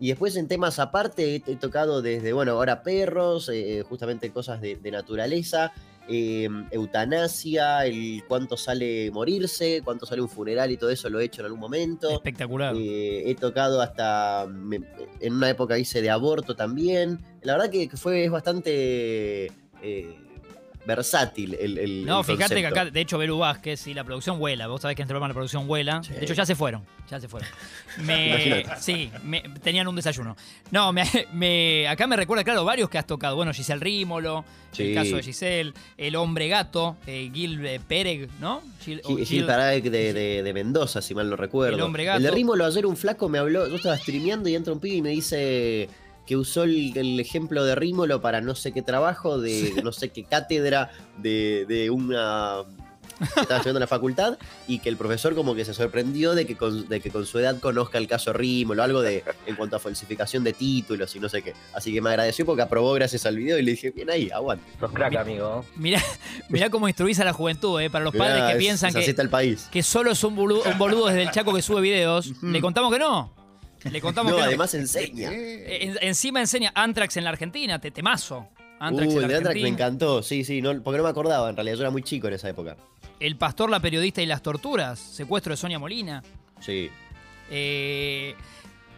Y 0.00 0.08
después 0.08 0.36
en 0.36 0.48
temas 0.48 0.78
aparte 0.78 1.36
he, 1.36 1.56
tocado 1.56 2.02
desde, 2.02 2.32
bueno, 2.32 2.52
ahora 2.52 2.82
perros, 2.82 3.48
eh, 3.52 3.84
justamente 3.88 4.30
cosas 4.30 4.60
de 4.60 4.90
naturaleza, 4.90 5.72
eh, 6.08 6.48
eutanasia, 6.70 7.84
el 7.86 8.22
cuánto 8.28 8.56
sale 8.56 9.10
morirse, 9.10 9.82
cuánto 9.84 10.06
sale 10.06 10.22
un 10.22 10.28
funeral 10.28 10.70
y 10.70 10.76
todo 10.76 10.90
eso 10.90 11.08
lo 11.10 11.20
he 11.20 11.24
hecho 11.24 11.40
en 11.42 11.46
algún 11.46 11.60
momento. 11.60 12.10
Espectacular. 12.10 12.74
Eh, 12.76 13.30
he 13.30 13.34
tocado 13.34 13.80
hasta, 13.80 14.46
me- 14.48 14.80
en 15.20 15.32
una 15.34 15.50
época 15.50 15.78
hice 15.78 16.02
de 16.02 16.10
aborto 16.10 16.54
también. 16.56 17.18
La 17.42 17.54
verdad 17.54 17.70
que 17.70 17.88
que 17.88 17.96
fue 17.96 18.24
es 18.24 18.30
bastante 18.30 19.46
eh, 19.82 20.16
versátil 20.86 21.54
el, 21.54 21.78
el 21.78 22.06
no, 22.06 22.20
el 22.20 22.24
fíjate 22.24 22.54
que 22.60 22.66
acá, 22.66 22.84
de 22.86 23.00
hecho, 23.00 23.18
Belu 23.18 23.38
Vázquez 23.38 23.86
y 23.88 23.94
la 23.94 24.04
producción 24.04 24.38
vuela. 24.38 24.66
Vos 24.68 24.80
sabés 24.82 24.94
que 24.96 25.02
en 25.02 25.04
este 25.06 25.12
programa 25.12 25.28
la 25.28 25.34
producción 25.34 25.66
vuela. 25.66 26.02
Sí. 26.02 26.12
De 26.14 26.24
hecho, 26.24 26.34
ya 26.34 26.46
se 26.46 26.54
fueron. 26.54 26.84
Ya 27.10 27.20
se 27.20 27.28
fueron. 27.28 27.48
Me, 27.98 28.64
sí, 28.80 29.10
me- 29.24 29.40
tenían 29.62 29.86
un 29.88 29.96
desayuno. 29.96 30.36
No, 30.70 30.92
me, 30.92 31.04
me- 31.32 31.88
acá 31.88 32.06
me 32.06 32.16
recuerda, 32.16 32.44
claro, 32.44 32.64
varios 32.64 32.90
que 32.90 32.98
has 32.98 33.06
tocado. 33.06 33.36
Bueno, 33.36 33.52
Giselle 33.54 33.80
Rímolo, 33.80 34.44
el 34.72 34.76
Sí. 34.88 34.94
caso 34.94 35.16
de 35.16 35.22
Giselle, 35.22 35.72
el 35.96 36.16
hombre 36.16 36.48
gato, 36.48 36.96
eh, 37.06 37.30
Gil 37.32 37.64
eh, 37.64 37.80
Pérez, 37.86 38.28
¿no? 38.40 38.60
Gil, 38.84 39.00
o 39.04 39.08
Gil, 39.08 39.16
Gil- 39.18 39.26
Gil 39.26 39.46
Paraek 39.46 39.84
de, 39.84 40.12
de- 40.12 40.42
de 40.42 40.52
Mendoza, 40.52 41.00
si 41.00 41.14
mal 41.14 41.30
no 41.30 41.36
recuerdo. 41.36 41.76
El 41.76 41.82
hombre 41.82 42.04
gato. 42.04 42.22
de 42.22 42.30
Rímolo, 42.30 42.64
ayer 42.66 42.84
un 42.84 42.96
flaco 42.96 43.28
me 43.28 43.38
habló, 43.38 43.66
yo 43.68 43.76
estaba 43.76 43.96
streameando 43.96 44.48
y 44.48 44.54
entra 44.54 44.72
un 44.72 44.80
pibe 44.80 44.96
y 44.96 45.02
me 45.02 45.10
dice 45.10 45.88
que 46.26 46.36
usó 46.36 46.64
el, 46.64 46.96
el 46.96 47.20
ejemplo 47.20 47.64
de 47.64 47.74
Rímolo 47.74 48.20
para 48.20 48.40
no 48.40 48.54
sé 48.54 48.72
qué 48.72 48.82
trabajo, 48.82 49.38
de 49.40 49.80
no 49.84 49.92
sé 49.92 50.10
qué 50.10 50.24
cátedra, 50.24 50.90
de, 51.18 51.64
de 51.68 51.90
una 51.90 52.62
estaba 53.18 53.56
estudiando 53.56 53.78
en 53.78 53.80
la 53.80 53.86
facultad 53.86 54.36
y 54.68 54.78
que 54.80 54.90
el 54.90 54.98
profesor 54.98 55.34
como 55.34 55.54
que 55.54 55.64
se 55.64 55.72
sorprendió 55.72 56.34
de 56.34 56.46
que 56.46 56.54
con, 56.54 56.86
de 56.86 57.00
que 57.00 57.10
con 57.10 57.24
su 57.24 57.38
edad 57.38 57.58
conozca 57.60 57.96
el 57.96 58.06
caso 58.08 58.34
Rímel 58.34 58.78
o 58.78 58.82
algo 58.82 59.00
de 59.00 59.24
en 59.46 59.56
cuanto 59.56 59.76
a 59.76 59.78
falsificación 59.78 60.44
de 60.44 60.52
títulos 60.52 61.16
y 61.16 61.20
no 61.20 61.30
sé 61.30 61.40
qué. 61.40 61.54
Así 61.72 61.94
que 61.94 62.02
me 62.02 62.10
agradeció 62.10 62.44
porque 62.44 62.60
aprobó 62.60 62.92
gracias 62.92 63.24
al 63.24 63.36
video 63.36 63.58
y 63.58 63.62
le 63.62 63.70
dije, 63.70 63.90
bien 63.90 64.10
ahí, 64.10 64.28
aguante. 64.30 64.64
Sos 64.78 64.90
crack, 64.92 65.16
amigo. 65.16 65.64
Mirá, 65.76 66.02
mirá 66.50 66.68
cómo 66.68 66.88
instruís 66.88 67.18
a 67.20 67.24
la 67.24 67.32
juventud, 67.32 67.80
¿eh? 67.80 67.88
Para 67.88 68.04
los 68.04 68.14
padres 68.14 68.34
Mirá, 68.34 68.46
que 68.48 68.52
es- 68.54 68.58
piensan 68.58 68.90
es 68.90 68.96
así 68.96 69.04
que, 69.06 69.10
está 69.12 69.22
el 69.22 69.30
país. 69.30 69.66
que 69.72 69.82
solo 69.82 70.10
es 70.10 70.22
un 70.22 70.36
boludo, 70.36 70.62
un 70.70 70.76
boludo 70.76 71.06
desde 71.06 71.22
el 71.22 71.30
Chaco 71.30 71.54
que 71.54 71.62
sube 71.62 71.80
videos. 71.80 72.32
Le 72.42 72.60
contamos 72.60 72.92
que 72.92 72.98
no. 72.98 73.32
Le 73.90 74.00
contamos 74.00 74.30
No, 74.32 74.36
que 74.36 74.42
no. 74.42 74.48
además 74.48 74.74
enseña. 74.74 75.30
Eh, 75.32 75.84
en- 75.84 75.98
encima 76.00 76.40
enseña 76.40 76.72
Antrax 76.74 77.16
en 77.16 77.24
la 77.24 77.30
Argentina, 77.30 77.78
te 77.78 77.90
temazo. 77.90 78.48
Antrax 78.78 79.10
en 79.12 79.16
el 79.16 79.22
la 79.22 79.28
de 79.28 79.36
Antrax 79.36 79.60
me 79.62 79.68
encantó, 79.68 80.22
sí, 80.22 80.44
sí, 80.44 80.60
no, 80.60 80.82
porque 80.82 80.98
no 80.98 81.04
me 81.04 81.10
acordaba, 81.10 81.48
en 81.48 81.56
realidad 81.56 81.76
yo 81.76 81.82
era 81.82 81.90
muy 81.90 82.02
chico 82.02 82.28
en 82.28 82.34
esa 82.34 82.48
época. 82.48 82.76
El 83.20 83.36
pastor, 83.36 83.70
la 83.70 83.80
periodista 83.80 84.20
y 84.20 84.26
las 84.26 84.42
torturas. 84.42 84.98
Secuestro 84.98 85.52
de 85.52 85.56
Sonia 85.56 85.78
Molina. 85.78 86.22
Sí. 86.60 86.90
Eh, 87.50 88.34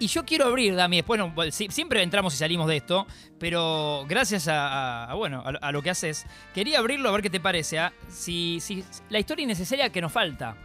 y 0.00 0.06
yo 0.06 0.24
quiero 0.24 0.46
abrir, 0.46 0.74
Dami, 0.74 0.96
después 0.96 1.18
no- 1.20 1.32
siempre 1.50 2.02
entramos 2.02 2.34
y 2.34 2.36
salimos 2.36 2.68
de 2.68 2.76
esto, 2.76 3.06
pero 3.38 4.04
gracias 4.08 4.48
a, 4.48 4.66
a- 5.04 5.10
a, 5.10 5.14
bueno, 5.14 5.42
a 5.44 5.72
lo 5.72 5.82
que 5.82 5.90
haces, 5.90 6.24
quería 6.54 6.78
abrirlo 6.78 7.08
a 7.08 7.12
ver 7.12 7.22
qué 7.22 7.30
te 7.30 7.40
parece. 7.40 7.78
¿ah? 7.78 7.92
Si, 8.08 8.58
si 8.60 8.84
la 9.10 9.18
historia 9.20 9.44
innecesaria 9.44 9.90
que 9.90 10.00
nos 10.00 10.12
falta. 10.12 10.56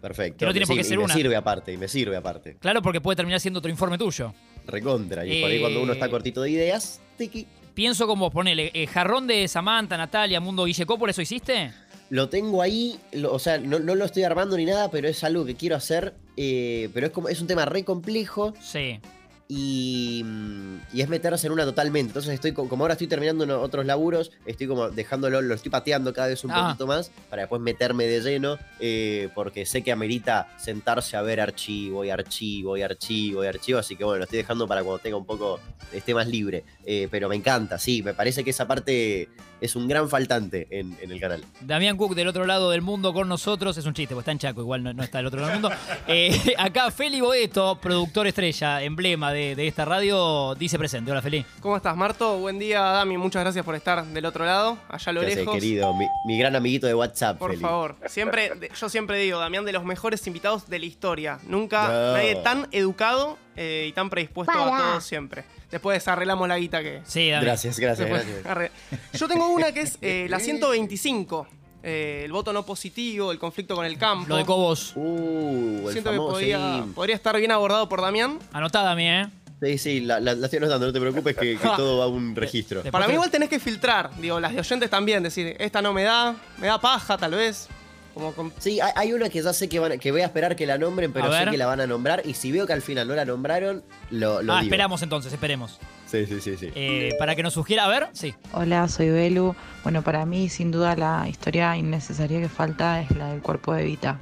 Perfecto. 0.00 0.38
Que 0.38 0.46
no 0.46 0.52
tiene 0.52 0.66
por 0.66 0.76
qué 0.76 0.82
y 0.82 0.84
ser 0.84 0.98
me 0.98 1.04
una. 1.04 1.14
sirve 1.14 1.36
aparte, 1.36 1.72
y 1.72 1.76
me 1.76 1.88
sirve 1.88 2.16
aparte. 2.16 2.56
Claro, 2.60 2.80
porque 2.82 3.00
puede 3.00 3.16
terminar 3.16 3.40
siendo 3.40 3.58
otro 3.58 3.70
informe 3.70 3.98
tuyo. 3.98 4.32
Recontra. 4.66 5.24
Y 5.26 5.40
por 5.40 5.50
ahí 5.50 5.60
cuando 5.60 5.82
uno 5.82 5.92
está 5.92 6.06
Eh, 6.06 6.10
cortito 6.10 6.42
de 6.42 6.50
ideas, 6.50 7.00
tiki. 7.16 7.46
Pienso 7.74 8.06
como 8.06 8.30
ponele, 8.30 8.70
eh, 8.74 8.86
jarrón 8.86 9.26
de 9.26 9.46
Samantha, 9.48 9.96
Natalia, 9.96 10.40
Mundo 10.40 10.64
Guille 10.64 10.86
Coppola, 10.86 11.10
¿eso 11.10 11.22
hiciste? 11.22 11.72
Lo 12.08 12.28
tengo 12.28 12.62
ahí, 12.62 12.98
lo- 13.12 13.32
o 13.32 13.38
sea, 13.38 13.58
no, 13.58 13.78
no 13.80 13.94
lo 13.94 14.04
estoy 14.04 14.22
armando 14.22 14.56
ni 14.56 14.64
nada, 14.64 14.90
pero 14.90 15.08
es 15.08 15.22
algo 15.24 15.44
que 15.44 15.54
quiero 15.56 15.76
hacer. 15.76 16.14
eh, 16.38 16.90
pero 16.92 17.06
es 17.06 17.12
como 17.12 17.30
es 17.30 17.40
un 17.40 17.46
tema 17.46 17.64
re 17.64 17.82
complejo 17.82 18.52
Sí. 18.60 19.00
Y, 19.48 20.22
mm, 20.24 20.76
y 20.92 21.00
es 21.00 21.08
meterse 21.08 21.46
en 21.46 21.52
una 21.52 21.64
totalmente. 21.64 22.10
Entonces 22.10 22.34
estoy 22.34 22.52
co- 22.52 22.68
como 22.68 22.84
ahora 22.84 22.94
estoy 22.94 23.06
terminando 23.06 23.60
otros 23.60 23.86
laburos, 23.86 24.32
estoy 24.44 24.66
como 24.66 24.90
dejándolo, 24.90 25.40
lo 25.42 25.54
estoy 25.54 25.70
pateando 25.70 26.12
cada 26.12 26.28
vez 26.28 26.42
un 26.44 26.50
Ah. 26.50 26.66
poquito 26.68 26.86
más 26.86 27.10
para 27.30 27.42
después 27.42 27.60
meterme 27.62 28.06
de 28.06 28.20
lleno, 28.20 28.58
eh, 28.80 29.28
porque 29.34 29.66
sé 29.66 29.82
que 29.82 29.92
amerita 29.92 30.48
sentarse 30.58 31.16
a 31.16 31.22
ver 31.22 31.40
archivo 31.40 32.04
y 32.04 32.10
archivo 32.10 32.76
y 32.76 32.82
archivo 32.82 33.44
y 33.44 33.46
archivo, 33.46 33.78
así 33.78 33.96
que 33.96 34.04
bueno, 34.04 34.18
lo 34.18 34.24
estoy 34.24 34.38
dejando 34.38 34.66
para 34.66 34.82
cuando 34.82 34.98
tenga 35.00 35.16
un 35.16 35.26
poco, 35.26 35.60
esté 35.92 36.14
más 36.14 36.26
libre. 36.26 36.64
Eh, 36.84 37.08
pero 37.10 37.28
me 37.28 37.36
encanta, 37.36 37.78
sí, 37.78 38.02
me 38.02 38.14
parece 38.14 38.42
que 38.44 38.50
esa 38.50 38.66
parte 38.66 39.28
es 39.60 39.74
un 39.74 39.88
gran 39.88 40.08
faltante 40.10 40.66
en, 40.70 40.96
en 41.00 41.10
el 41.10 41.18
canal. 41.18 41.42
Damián 41.62 41.96
Cook 41.96 42.14
del 42.14 42.28
otro 42.28 42.44
lado 42.44 42.70
del 42.70 42.82
mundo 42.82 43.14
con 43.14 43.26
nosotros. 43.26 43.76
Es 43.78 43.86
un 43.86 43.94
chiste, 43.94 44.14
pues 44.14 44.22
está 44.24 44.32
en 44.32 44.38
Chaco, 44.38 44.60
igual 44.60 44.82
no, 44.82 44.92
no 44.92 45.02
está 45.02 45.16
del 45.18 45.26
otro 45.28 45.40
lado 45.40 45.52
del 45.52 45.60
mundo. 45.62 45.76
Eh, 46.08 46.54
acá 46.58 46.90
Feli 46.90 47.20
Boeto, 47.22 47.78
productor 47.80 48.26
estrella, 48.26 48.82
emblema 48.82 49.32
de, 49.32 49.35
de 49.36 49.66
esta 49.68 49.84
radio, 49.84 50.54
dice 50.54 50.78
presente. 50.78 51.10
Hola, 51.10 51.20
Feli. 51.22 51.44
¿Cómo 51.60 51.76
estás, 51.76 51.96
Marto? 51.96 52.38
Buen 52.38 52.58
día, 52.58 52.80
Dami. 52.80 53.16
Muchas 53.18 53.42
gracias 53.42 53.64
por 53.64 53.74
estar 53.74 54.04
del 54.04 54.24
otro 54.24 54.44
lado, 54.44 54.78
allá 54.88 55.10
a 55.10 55.12
lo 55.12 55.20
¿Qué 55.20 55.26
haces, 55.26 55.38
lejos. 55.38 55.54
querido? 55.54 55.94
Mi, 55.94 56.06
mi 56.26 56.38
gran 56.38 56.56
amiguito 56.56 56.86
de 56.86 56.94
WhatsApp, 56.94 57.38
Por 57.38 57.50
Feli. 57.50 57.62
favor, 57.62 57.96
siempre, 58.06 58.52
yo 58.78 58.88
siempre 58.88 59.18
digo, 59.18 59.38
Damián, 59.38 59.64
de 59.64 59.72
los 59.72 59.84
mejores 59.84 60.26
invitados 60.26 60.68
de 60.68 60.78
la 60.78 60.86
historia. 60.86 61.38
Nunca 61.46 61.88
No. 61.88 62.12
nadie 62.14 62.36
tan 62.36 62.68
educado 62.72 63.38
eh, 63.56 63.86
y 63.88 63.92
tan 63.92 64.10
predispuesto 64.10 64.52
a 64.52 64.78
todo 64.78 65.00
siempre. 65.00 65.44
Después 65.70 65.96
desarreglamos 65.96 66.46
la 66.48 66.58
guita 66.58 66.82
que. 66.82 67.02
Sí, 67.04 67.30
Damián. 67.30 67.44
Gracias, 67.44 67.78
gracias, 67.78 68.08
después- 68.08 68.44
gracias. 68.44 68.46
arre- 68.46 68.70
Yo 69.18 69.28
tengo 69.28 69.48
una 69.48 69.72
que 69.72 69.80
es 69.80 69.98
eh, 70.00 70.26
la 70.30 70.38
125. 70.40 71.46
Eh, 71.82 72.22
el 72.24 72.32
voto 72.32 72.52
no 72.52 72.64
positivo, 72.66 73.30
el 73.32 73.38
conflicto 73.38 73.74
con 73.76 73.84
el 73.86 73.96
campo. 73.98 74.26
Lo 74.28 74.36
de 74.36 74.44
Cobos. 74.44 74.92
Uh, 74.96 75.86
el 75.86 75.92
Siento 75.92 76.10
que 76.10 76.16
famoso, 76.16 76.32
podría, 76.34 76.82
sí. 76.84 76.92
podría 76.94 77.16
estar 77.16 77.36
bien 77.36 77.50
abordado 77.52 77.88
por 77.88 78.00
Damián. 78.00 78.38
Anotá, 78.52 78.82
Damián, 78.82 79.28
¿eh? 79.28 79.32
Sí, 79.62 79.78
sí, 79.78 80.00
la, 80.00 80.20
la- 80.20 80.34
la 80.34 80.46
estoy 80.46 80.58
anotando, 80.58 80.86
no 80.86 80.92
te 80.92 81.00
preocupes 81.00 81.34
que, 81.36 81.56
que 81.56 81.68
todo 81.76 81.98
va 81.98 82.04
a 82.04 82.08
un 82.08 82.36
registro. 82.36 82.78
Después 82.82 82.92
Para 82.92 83.06
te- 83.06 83.12
mí 83.12 83.14
igual 83.14 83.30
tenés 83.30 83.48
que 83.48 83.58
filtrar, 83.58 84.10
digo, 84.20 84.38
las 84.40 84.52
de 84.52 84.60
oyentes 84.60 84.90
también, 84.90 85.22
decir, 85.22 85.56
esta 85.58 85.80
no 85.80 85.92
me 85.92 86.02
da, 86.02 86.36
me 86.58 86.66
da 86.66 86.78
paja 86.80 87.16
tal 87.16 87.32
vez. 87.32 87.68
Como 88.12 88.32
con- 88.32 88.52
Sí, 88.58 88.80
hay, 88.80 88.92
hay 88.96 89.12
una 89.12 89.28
que 89.28 89.42
ya 89.42 89.52
sé 89.52 89.68
que, 89.68 89.78
van, 89.78 89.92
a- 89.92 89.96
que 89.98 90.10
voy 90.12 90.20
a 90.22 90.26
esperar 90.26 90.56
que 90.56 90.66
la 90.66 90.76
nombren, 90.78 91.12
pero 91.12 91.26
A 91.26 91.32
sé 91.32 91.38
ver. 91.44 91.50
que 91.50 91.56
la 91.58 91.66
van 91.66 91.80
a 91.80 91.86
nombrar. 91.86 92.22
Y 92.26 92.34
si 92.34 92.50
veo 92.52 92.66
que 92.66 92.72
al 92.72 92.82
final 92.82 93.06
no 93.08 93.14
la 93.14 93.24
nombraron, 93.24 93.82
lo, 94.10 94.42
lo 94.42 94.52
Ah, 94.54 94.56
digo. 94.60 94.68
esperamos 94.68 95.02
entonces, 95.02 95.32
esperemos. 95.32 95.78
Sí, 96.06 96.24
sí, 96.26 96.40
sí, 96.40 96.56
sí. 96.56 96.70
Eh, 96.74 97.10
para 97.18 97.34
que 97.34 97.42
nos 97.42 97.54
sugiera, 97.54 97.84
a 97.84 97.88
ver, 97.88 98.08
sí. 98.12 98.34
Hola, 98.52 98.86
soy 98.88 99.10
Belu. 99.10 99.54
Bueno, 99.82 100.02
para 100.02 100.24
mí, 100.24 100.48
sin 100.48 100.70
duda, 100.70 100.94
la 100.94 101.28
historia 101.28 101.76
innecesaria 101.76 102.40
que 102.40 102.48
falta 102.48 103.02
es 103.02 103.10
la 103.16 103.32
del 103.32 103.42
cuerpo 103.42 103.74
de 103.74 103.84
Vita. 103.84 104.20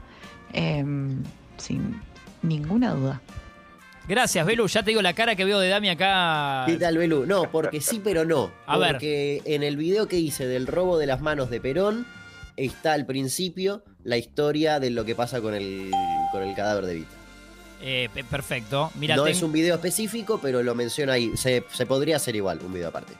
Em, 0.53 1.23
sin 1.59 2.01
ninguna 2.43 2.95
duda. 2.95 3.21
Gracias, 4.09 4.45
Belu. 4.47 4.67
Ya 4.67 4.83
te 4.83 4.91
digo 4.91 5.03
la 5.03 5.13
cara 5.13 5.37
que 5.37 5.45
veo 5.45 5.59
de 5.59 5.69
Dami 5.69 5.91
acá. 5.91 6.65
¿Qué 6.67 6.77
tal, 6.77 6.97
Belu? 6.97 7.27
No, 7.27 7.51
porque 7.51 7.81
sí, 7.81 8.01
pero 8.03 8.25
no. 8.25 8.51
A 8.67 8.79
ver. 8.79 8.93
porque 8.93 9.43
en 9.45 9.63
el 9.63 9.77
video 9.77 10.09
que 10.09 10.19
hice 10.19 10.47
del 10.47 10.67
robo 10.67 10.99
de 10.99 11.07
las 11.07 11.21
manos 11.21 11.51
de 11.51 11.61
Perón, 11.61 12.07
está 12.57 12.95
al 12.95 13.05
principio 13.05 13.83
la 14.05 14.17
historia 14.17 14.81
de 14.81 14.91
lo 14.91 15.05
que 15.05 15.15
pasa 15.15 15.41
con 15.41 15.55
el, 15.55 15.91
con 16.33 16.43
el 16.43 16.55
cadáver 16.55 16.87
de 16.87 16.95
Vita. 16.95 17.24
Eh, 17.87 18.09
pe- 18.15 18.25
perfecto. 18.25 18.91
Mira, 18.95 19.15
no 19.17 19.25
ten- 19.25 19.33
es 19.33 19.43
un 19.43 19.53
video 19.53 19.75
específico, 19.75 20.39
pero 20.41 20.63
lo 20.63 20.75
menciona 20.75 21.13
ahí. 21.13 21.37
Se, 21.37 21.65
se 21.71 21.85
podría 21.85 22.17
hacer 22.17 22.35
igual, 22.35 22.59
un 22.65 22.73
video 22.73 22.89
aparte. 22.89 23.13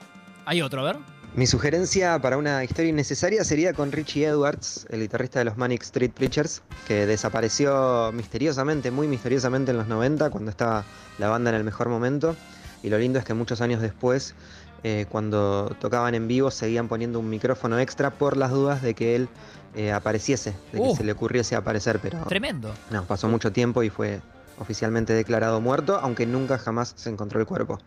hay 0.47 0.63
otro, 0.63 0.81
a 0.81 0.85
ver. 0.85 0.97
Mi 1.37 1.47
sugerencia 1.47 2.19
para 2.21 2.37
una 2.39 2.63
historia 2.65 2.91
innecesaria 2.91 3.43
sería 3.45 3.73
con 3.75 3.91
Richie 3.93 4.25
Edwards, 4.27 4.87
el 4.89 5.01
guitarrista 5.01 5.41
de 5.41 5.45
los 5.47 5.57
Manic 5.57 5.83
Street 5.83 6.13
Preachers, 6.13 6.63
que 6.87 7.07
desapareció 7.07 8.11
misteriosamente, 8.13 8.91
muy 8.91 9.07
misteriosamente 9.09 9.73
en 9.73 9.77
los 9.79 9.89
90, 9.89 10.31
cuando 10.31 10.51
estaba 10.51 10.85
la 11.19 11.29
banda 11.29 11.51
en 11.51 11.57
el 11.57 11.65
mejor 11.65 11.89
momento. 11.89 12.35
Y 12.85 12.89
lo 12.89 12.99
lindo 12.99 13.19
es 13.19 13.25
que 13.25 13.35
muchos 13.35 13.61
años 13.61 13.83
después, 13.83 14.35
eh, 14.85 15.07
cuando 15.11 15.75
tocaban 15.81 16.15
en 16.15 16.29
vivo, 16.29 16.51
seguían 16.53 16.87
poniendo 16.89 17.19
un 17.19 17.29
micrófono 17.29 17.79
extra 17.81 18.11
por 18.11 18.37
las 18.37 18.51
dudas 18.53 18.81
de 18.81 18.95
que 18.95 19.17
él 19.17 19.29
eh, 19.75 19.91
apareciese, 19.91 20.51
de 20.73 20.79
que 20.79 20.89
Uh. 20.89 20.95
se 20.97 21.03
le 21.03 21.11
ocurriese 21.13 21.57
aparecer, 21.57 21.99
pero 22.01 22.23
Tremendo. 22.27 22.73
no, 22.93 23.05
pasó 23.07 23.27
mucho 23.29 23.51
tiempo 23.51 23.83
y 23.83 23.91
fue 23.91 24.21
oficialmente 24.59 25.13
declarado 25.13 25.61
muerto, 25.61 25.99
aunque 26.01 26.27
nunca 26.27 26.59
jamás 26.59 26.95
se 26.97 27.11
encontró 27.11 27.41
el 27.41 27.47
cuerpo. 27.47 27.79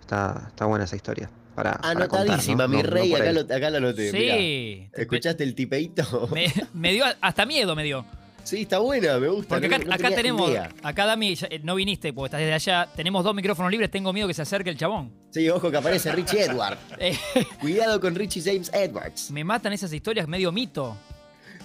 Está, 0.00 0.44
está 0.48 0.66
buena 0.66 0.84
esa 0.84 0.96
historia. 0.96 1.30
Para, 1.54 1.74
para 1.74 2.08
contar, 2.08 2.20
Anotadísima, 2.22 2.64
¿no? 2.64 2.68
mi 2.68 2.76
No- 2.78 2.82
no 2.82 2.90
rey, 2.90 3.14
acá, 3.14 3.32
lo, 3.32 3.40
acá 3.42 3.70
lo 3.70 3.76
anoté. 3.78 4.10
Sí. 4.10 4.88
Te- 4.92 5.02
¿Escuchaste 5.02 5.44
el 5.44 5.54
tipeito? 5.54 6.28
Me, 6.34 6.52
me 6.72 6.92
dio 6.92 7.04
hasta 7.20 7.46
miedo, 7.46 7.76
me 7.76 7.84
dio. 7.84 8.04
Sí, 8.42 8.62
está 8.62 8.78
buena, 8.78 9.18
me 9.18 9.28
gusta. 9.28 9.48
Porque 9.54 9.66
acá, 9.68 9.78
no 9.78 9.94
acá 9.94 10.10
tenemos, 10.10 10.50
idea. 10.50 10.68
acá 10.82 11.06
Dami, 11.06 11.34
ya- 11.34 11.46
eh, 11.50 11.60
no 11.62 11.76
viniste 11.76 12.12
porque 12.12 12.26
estás 12.26 12.40
desde 12.40 12.52
allá, 12.52 12.88
tenemos 12.94 13.24
dos 13.24 13.34
micrófonos 13.34 13.70
libres, 13.70 13.90
tengo 13.90 14.12
miedo 14.12 14.28
que 14.28 14.34
se 14.34 14.42
acerque 14.42 14.68
el 14.68 14.76
chabón. 14.76 15.12
Sí, 15.30 15.48
ojo 15.48 15.70
que 15.70 15.76
aparece 15.78 16.12
Richie 16.12 16.42
Edwards. 16.44 16.76
Eh, 16.98 17.16
Cuidado 17.60 17.98
con 18.00 18.14
Richie 18.14 18.42
James 18.44 18.70
Edwards. 18.74 19.30
me 19.30 19.44
matan 19.44 19.72
esas 19.72 19.90
historias 19.94 20.28
medio 20.28 20.52
mito, 20.52 20.94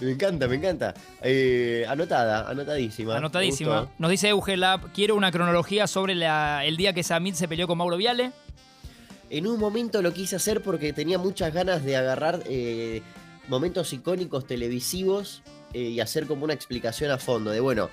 Me 0.02 0.12
encanta, 0.12 0.48
me 0.48 0.56
encanta. 0.56 0.94
Eh, 1.22 1.86
anotada, 1.88 2.50
anotadísima. 2.50 3.18
Anotadísima. 3.18 3.90
Nos 3.98 4.10
dice 4.12 4.30
Eugelab, 4.30 4.92
quiero 4.94 5.16
una 5.16 5.32
cronología 5.32 5.88
sobre 5.88 6.16
la- 6.16 6.64
el 6.66 6.78
día 6.78 6.94
que 6.94 7.04
Samit 7.04 7.36
se 7.36 7.48
peleó 7.48 7.68
con 7.68 7.78
Mauro 7.78 7.98
Viale. 7.98 8.32
En 9.30 9.46
un 9.46 9.60
momento 9.60 10.02
lo 10.02 10.14
quise 10.14 10.38
hacer 10.38 10.62
porque 10.62 10.94
tenía 10.94 11.18
muchas 11.18 11.54
ganas 11.54 11.84
de 11.84 11.98
agarrar 11.98 12.42
eh, 12.48 13.02
momentos 13.48 13.92
icónicos 13.94 14.48
televisivos 14.48 15.42
eh, 15.74 15.82
y 15.82 16.00
hacer 16.00 16.26
como 16.28 16.46
una 16.46 16.54
explicación 16.54 17.12
a 17.12 17.18
fondo 17.18 17.52
de, 17.52 17.60
bueno, 17.60 17.90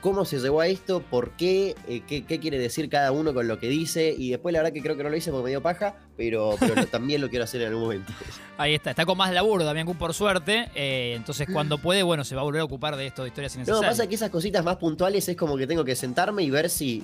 cómo 0.00 0.24
se 0.24 0.38
llegó 0.38 0.60
a 0.60 0.68
esto, 0.68 1.00
por 1.00 1.30
qué, 1.32 1.74
eh, 1.88 2.02
qué, 2.06 2.24
qué 2.24 2.38
quiere 2.38 2.58
decir 2.58 2.88
cada 2.88 3.10
uno 3.12 3.34
con 3.34 3.48
lo 3.48 3.58
que 3.58 3.68
dice. 3.68 4.14
Y 4.16 4.30
después 4.30 4.52
la 4.52 4.60
verdad 4.60 4.72
que 4.72 4.80
creo 4.82 4.96
que 4.96 5.02
no 5.02 5.08
lo 5.10 5.16
hice 5.16 5.30
porque 5.32 5.44
me 5.44 5.50
dio 5.50 5.62
paja, 5.62 5.96
pero, 6.16 6.56
también 6.90 7.20
lo 7.20 7.28
quiero 7.28 7.44
hacer 7.44 7.62
en 7.62 7.68
algún 7.68 7.82
momento. 7.84 8.12
Ahí 8.58 8.74
está, 8.74 8.90
está 8.90 9.04
con 9.04 9.18
más 9.18 9.32
laburo 9.32 9.64
Damián 9.64 9.86
Cook 9.86 9.98
por 9.98 10.14
suerte. 10.14 10.68
eh, 10.74 11.14
entonces 11.16 11.48
cuando 11.52 11.78
puede, 11.78 12.02
bueno, 12.02 12.24
se 12.24 12.34
va 12.34 12.42
a 12.42 12.44
volver 12.44 12.60
a 12.60 12.64
ocupar 12.64 12.96
de 12.96 13.06
esto 13.06 13.22
de 13.22 13.28
historias 13.28 13.54
No, 13.56 13.62
innecesarias. 13.62 13.90
pasa 13.96 14.08
que 14.08 14.14
esas 14.14 14.30
cositas 14.30 14.64
más 14.64 14.76
puntuales 14.76 15.28
es 15.28 15.36
como 15.36 15.56
que 15.56 15.66
tengo 15.66 15.84
que 15.84 15.96
sentarme 15.96 16.42
y 16.44 16.50
ver 16.50 16.70
si, 16.70 17.02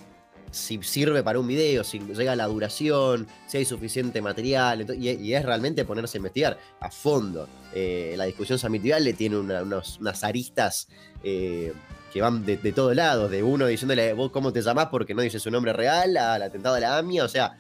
si 0.53 0.79
sirve 0.83 1.23
para 1.23 1.41
un 1.41 1.47
video, 1.49 1.83
si 1.83 1.99
llega 1.99 2.37
la 2.37 2.47
duración, 2.47 3.27
si 3.49 3.57
hay 3.59 3.65
suficiente 3.65 4.23
material. 4.23 4.87
y, 4.99 5.11
y 5.11 5.35
es 5.35 5.45
realmente 5.45 5.85
ponerse 5.85 6.17
a 6.17 6.21
investigar 6.21 6.59
a 6.79 6.91
fondo. 6.91 7.49
Eh, 7.75 8.15
la 8.17 8.25
discusión 8.27 8.59
samitival 8.59 9.03
le 9.03 9.15
tiene 9.15 9.39
una- 9.39 9.63
unos- 9.63 9.99
unas 9.99 10.23
aristas 10.25 10.89
eh, 11.25 11.73
que 12.13 12.21
van 12.21 12.45
de, 12.45 12.57
de 12.57 12.73
todos 12.73 12.95
lados, 12.95 13.31
de 13.31 13.43
uno 13.43 13.67
diciéndole 13.67 14.13
vos 14.13 14.31
cómo 14.31 14.53
te 14.53 14.61
llamás 14.61 14.89
porque 14.91 15.15
no 15.15 15.23
dice 15.23 15.41
su 15.41 15.51
nombre 15.51 15.73
real, 15.73 16.17
al 16.17 16.43
atentado 16.43 16.75
a 16.75 16.81
la 16.81 16.99
AMIA, 16.99 17.25
o 17.25 17.29
sea, 17.29 17.57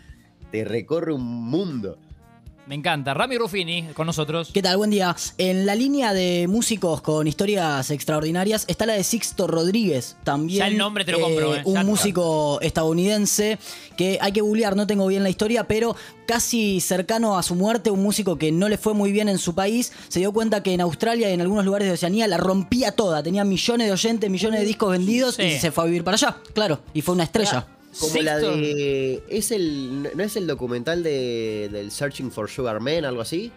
te 0.50 0.64
recorre 0.64 1.12
un 1.12 1.22
mundo. 1.22 1.98
Me 2.64 2.76
encanta. 2.76 3.12
Rami 3.12 3.36
Ruffini 3.38 3.88
con 3.92 4.06
nosotros. 4.06 4.50
¿Qué 4.54 4.62
tal? 4.62 4.76
Buen 4.76 4.90
día. 4.90 5.16
En 5.36 5.66
la 5.66 5.74
línea 5.74 6.12
de 6.14 6.46
músicos 6.48 7.00
con 7.02 7.26
historias 7.26 7.90
extraordinarias 7.90 8.64
está 8.68 8.86
la 8.86 8.92
de 8.92 9.02
Sixto 9.02 9.48
Rodríguez, 9.48 10.16
también. 10.22 10.60
Ya 10.60 10.68
el 10.68 10.78
nombre 10.78 11.04
te 11.04 11.10
lo 11.10 11.20
compro, 11.20 11.56
eh, 11.56 11.62
Un 11.64 11.74
ya- 11.74 11.82
músico 11.82 12.60
estadounidense 12.60 13.58
que 13.96 14.16
hay 14.20 14.30
que 14.30 14.42
googlear, 14.42 14.76
no 14.76 14.86
tengo 14.86 15.08
bien 15.08 15.24
la 15.24 15.28
historia, 15.30 15.64
pero 15.66 15.96
casi 16.24 16.80
cercano 16.80 17.36
a 17.36 17.42
su 17.42 17.56
muerte, 17.56 17.90
un 17.90 18.00
músico 18.02 18.38
que 18.38 18.52
no 18.52 18.68
le 18.68 18.78
fue 18.78 18.94
muy 18.94 19.10
bien 19.10 19.28
en 19.28 19.38
su 19.38 19.56
país, 19.56 19.92
se 20.06 20.20
dio 20.20 20.32
cuenta 20.32 20.62
que 20.62 20.72
en 20.72 20.80
Australia 20.82 21.30
y 21.30 21.34
en 21.34 21.40
algunos 21.40 21.64
lugares 21.64 21.88
de 21.88 21.94
Oceanía 21.94 22.28
la 22.28 22.36
rompía 22.36 22.92
toda, 22.92 23.24
tenía 23.24 23.42
millones 23.42 23.88
de 23.88 23.92
oyentes, 23.92 24.30
millones 24.30 24.60
de 24.60 24.66
discos 24.66 24.92
vendidos 24.92 25.34
Sí. 25.34 25.42
y 25.42 25.58
se 25.58 25.72
fue 25.72 25.82
a 25.82 25.86
vivir 25.88 26.04
para 26.04 26.14
allá, 26.14 26.36
claro, 26.54 26.78
y 26.94 27.02
fue 27.02 27.14
una 27.16 27.24
estrella. 27.24 27.66
Como 28.00 28.22
la 28.22 28.38
de. 28.38 29.22
¿Es 29.28 29.50
el. 29.50 30.02
¿No 30.14 30.22
es 30.22 30.36
el 30.36 30.46
documental 30.46 31.02
de, 31.02 31.68
del 31.70 31.90
Searching 31.90 32.30
for 32.30 32.48
Sugar 32.48 32.80
Man, 32.80 33.04
algo 33.04 33.20
así? 33.22 33.52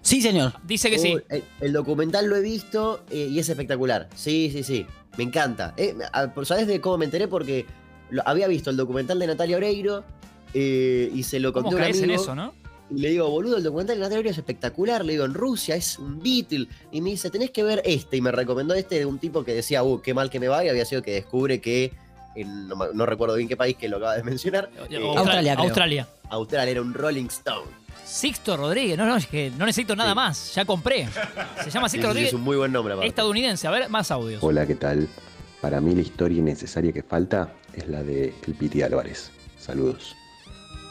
Sí, 0.00 0.20
señor. 0.20 0.52
Dice 0.64 0.90
que 0.90 0.98
sí. 0.98 1.14
Oh, 1.16 1.20
el, 1.34 1.42
el 1.60 1.72
documental 1.72 2.26
lo 2.26 2.36
he 2.36 2.42
visto 2.42 3.00
eh, 3.10 3.26
y 3.30 3.38
es 3.38 3.48
espectacular. 3.48 4.08
Sí, 4.14 4.50
sí, 4.52 4.62
sí. 4.62 4.86
Me 5.16 5.24
encanta. 5.24 5.74
Eh, 5.76 5.94
a- 6.12 6.32
¿Sabes 6.44 6.66
de 6.66 6.80
cómo 6.80 6.98
me 6.98 7.06
enteré? 7.06 7.26
Porque 7.26 7.64
lo- 8.10 8.22
había 8.26 8.46
visto 8.46 8.70
el 8.70 8.76
documental 8.76 9.18
de 9.18 9.26
Natalia 9.28 9.56
Oreiro 9.56 10.04
eh, 10.52 11.10
y 11.14 11.22
se 11.22 11.40
lo 11.40 11.52
¿Cómo 11.52 11.70
conté 11.70 11.76
a 11.76 11.86
un 11.86 11.92
caes 11.92 12.02
en 12.02 12.10
eso, 12.10 12.34
no? 12.34 12.52
Y 12.90 12.98
le 13.00 13.08
digo, 13.10 13.30
boludo, 13.30 13.56
el 13.56 13.62
documental 13.62 13.96
de 13.96 14.00
Natalia 14.02 14.18
Oreiro 14.18 14.30
es 14.32 14.38
espectacular. 14.38 15.04
Le 15.06 15.12
digo, 15.14 15.24
en 15.24 15.32
Rusia 15.32 15.74
es 15.74 15.98
un 15.98 16.20
Beatle. 16.22 16.68
Y 16.92 17.00
me 17.00 17.10
dice, 17.10 17.30
tenés 17.30 17.50
que 17.50 17.62
ver 17.62 17.80
este. 17.86 18.18
Y 18.18 18.20
me 18.20 18.30
recomendó 18.30 18.74
este 18.74 18.98
de 18.98 19.06
un 19.06 19.18
tipo 19.18 19.42
que 19.42 19.54
decía, 19.54 19.82
uh, 19.82 20.00
qué 20.02 20.12
mal 20.12 20.28
que 20.28 20.38
me 20.38 20.48
va. 20.48 20.62
Y 20.64 20.68
había 20.68 20.84
sido 20.84 21.02
que 21.02 21.12
descubre 21.12 21.60
que. 21.62 21.92
En, 22.34 22.68
no, 22.68 23.06
recuerdo 23.06 23.36
bien 23.36 23.48
qué 23.48 23.56
país 23.56 23.76
que 23.76 23.88
lo 23.88 23.96
acaba 23.98 24.16
de 24.16 24.22
mencionar. 24.24 24.68
eh, 24.90 24.96
Austra- 24.98 25.18
Australia, 25.18 25.54
creo. 25.54 25.64
Australia. 25.66 26.08
Australia 26.30 26.70
era 26.72 26.80
un 26.82 26.94
Rolling 26.94 27.26
Stone. 27.26 27.70
Sixto 28.04 28.56
Rodríguez. 28.56 28.98
No, 28.98 29.06
no, 29.06 29.16
es 29.16 29.26
que 29.26 29.50
no 29.56 29.64
necesito 29.66 29.96
nada 29.96 30.10
Sí. 30.10 30.16
más. 30.16 30.54
Ya 30.54 30.64
compré. 30.64 31.08
Se 31.64 31.70
llama 31.70 31.88
Sixto 31.88 32.06
sí, 32.06 32.08
Rodríguez. 32.08 32.28
es 32.28 32.34
un 32.34 32.42
muy 32.42 32.56
buen 32.56 32.72
nombre. 32.72 32.94
aparte. 32.94 33.08
Estadounidense. 33.08 33.66
A 33.66 33.70
ver, 33.70 33.88
más 33.88 34.10
audios. 34.10 34.42
Hola, 34.42 34.66
¿qué 34.66 34.74
tal? 34.74 35.08
Para 35.60 35.80
mí 35.80 35.94
la 35.94 36.02
historia 36.02 36.38
innecesaria 36.38 36.92
que 36.92 37.02
falta 37.02 37.52
es 37.72 37.88
la 37.88 38.02
de 38.02 38.34
El 38.46 38.54
Piti 38.54 38.82
Álvarez. 38.82 39.30
Saludos. 39.58 40.14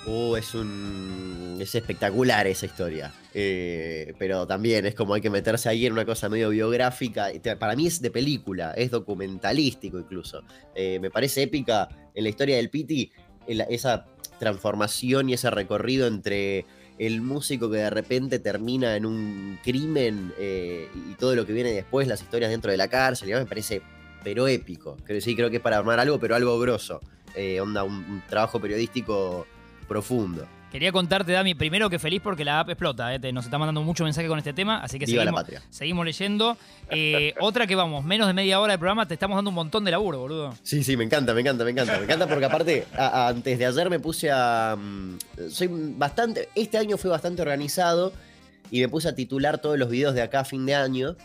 Uh, 0.07 0.35
es 0.35 0.53
un. 0.55 1.57
Es 1.61 1.75
espectacular 1.75 2.47
esa 2.47 2.65
historia. 2.65 3.13
Eh, 3.35 4.13
pero 4.19 4.45
también 4.45 4.85
es 4.85 4.93
como 4.93 5.15
hay 5.15 5.21
que 5.21 5.29
meterse 5.29 5.67
ahí 5.67 5.85
en 5.85 5.93
una 5.93 6.05
cosa 6.05 6.29
medio 6.29 6.49
biográfica. 6.49 7.29
Para 7.59 7.75
mí 7.75 7.87
es 7.87 8.01
de 8.01 8.11
película, 8.11 8.73
es 8.73 8.91
documentalístico 8.91 9.99
incluso. 9.99 10.43
Eh, 10.75 10.99
me 10.99 11.09
parece 11.09 11.43
épica 11.43 11.89
en 12.13 12.23
la 12.23 12.29
historia 12.29 12.57
del 12.57 12.69
Piti 12.69 13.11
esa 13.47 14.05
transformación 14.39 15.29
y 15.29 15.33
ese 15.33 15.49
recorrido 15.49 16.07
entre 16.07 16.65
el 16.99 17.21
músico 17.21 17.69
que 17.69 17.77
de 17.77 17.89
repente 17.89 18.39
termina 18.39 18.95
en 18.95 19.05
un 19.05 19.59
crimen 19.63 20.31
eh, 20.37 20.87
y 20.93 21.15
todo 21.15 21.35
lo 21.35 21.45
que 21.45 21.53
viene 21.53 21.71
después, 21.71 22.07
las 22.07 22.21
historias 22.21 22.51
dentro 22.51 22.71
de 22.71 22.77
la 22.77 22.87
cárcel. 22.87 23.29
y 23.29 23.33
me 23.33 23.45
parece, 23.45 23.81
pero 24.23 24.47
épico. 24.47 24.97
Creo, 25.03 25.19
sí, 25.19 25.35
creo 25.35 25.49
que 25.49 25.57
es 25.57 25.61
para 25.61 25.77
armar 25.77 25.99
algo, 25.99 26.19
pero 26.19 26.35
algo 26.35 26.59
grosso. 26.59 27.01
Eh, 27.35 27.59
onda, 27.59 27.83
un 27.83 28.21
trabajo 28.29 28.59
periodístico 28.59 29.47
profundo. 29.87 30.47
Quería 30.73 30.91
contarte, 30.91 31.31
Dami, 31.31 31.53
primero 31.53 31.87
que 31.87 31.99
feliz 31.99 32.19
porque 32.21 32.43
la 32.43 32.59
app 32.61 32.69
explota. 32.69 33.13
¿eh? 33.13 33.19
Te- 33.19 33.31
Nos 33.31 33.45
está 33.45 33.59
mandando 33.59 33.83
mucho 33.83 34.03
mensaje 34.03 34.27
con 34.27 34.39
este 34.39 34.53
tema, 34.53 34.79
así 34.81 34.97
que 34.97 35.05
Viva 35.05 35.21
seguimos, 35.23 35.45
seguimos 35.69 36.05
leyendo. 36.05 36.57
Eh, 36.95 37.33
otra 37.39 37.65
que 37.65 37.75
vamos, 37.75 38.03
menos 38.03 38.27
de 38.27 38.33
media 38.33 38.59
hora 38.59 38.73
de 38.73 38.77
programa, 38.79 39.07
te 39.07 39.13
estamos 39.15 39.35
dando 39.35 39.49
un 39.49 39.55
montón 39.55 39.83
de 39.85 39.89
laburo, 39.91 40.19
boludo. 40.19 40.53
Sí, 40.63 40.83
sí, 40.83 40.95
me 40.97 41.03
encanta, 41.03 41.33
me 41.33 41.41
encanta, 41.41 41.63
me 41.63 41.71
encanta. 41.71 41.97
Me 41.97 42.03
encanta 42.03 42.27
porque 42.27 42.45
aparte, 42.45 42.85
a- 42.97 43.07
a- 43.07 43.27
antes 43.29 43.57
de 43.57 43.65
ayer 43.65 43.89
me 43.89 43.99
puse 43.99 44.29
a... 44.31 44.75
mm, 44.77 45.17
Soy 45.49 45.69
bastante... 45.71 46.49
Este 46.55 46.77
año 46.77 46.97
fue 46.97 47.09
bastante 47.09 47.41
organizado 47.41 48.11
y 48.69 48.81
me 48.81 48.89
puse 48.89 49.07
a 49.09 49.15
titular 49.15 49.59
todos 49.59 49.77
los 49.79 49.89
videos 49.89 50.13
de 50.13 50.21
acá 50.21 50.41
a 50.41 50.45
fin 50.45 50.65
de 50.65 50.75
año. 50.75 51.15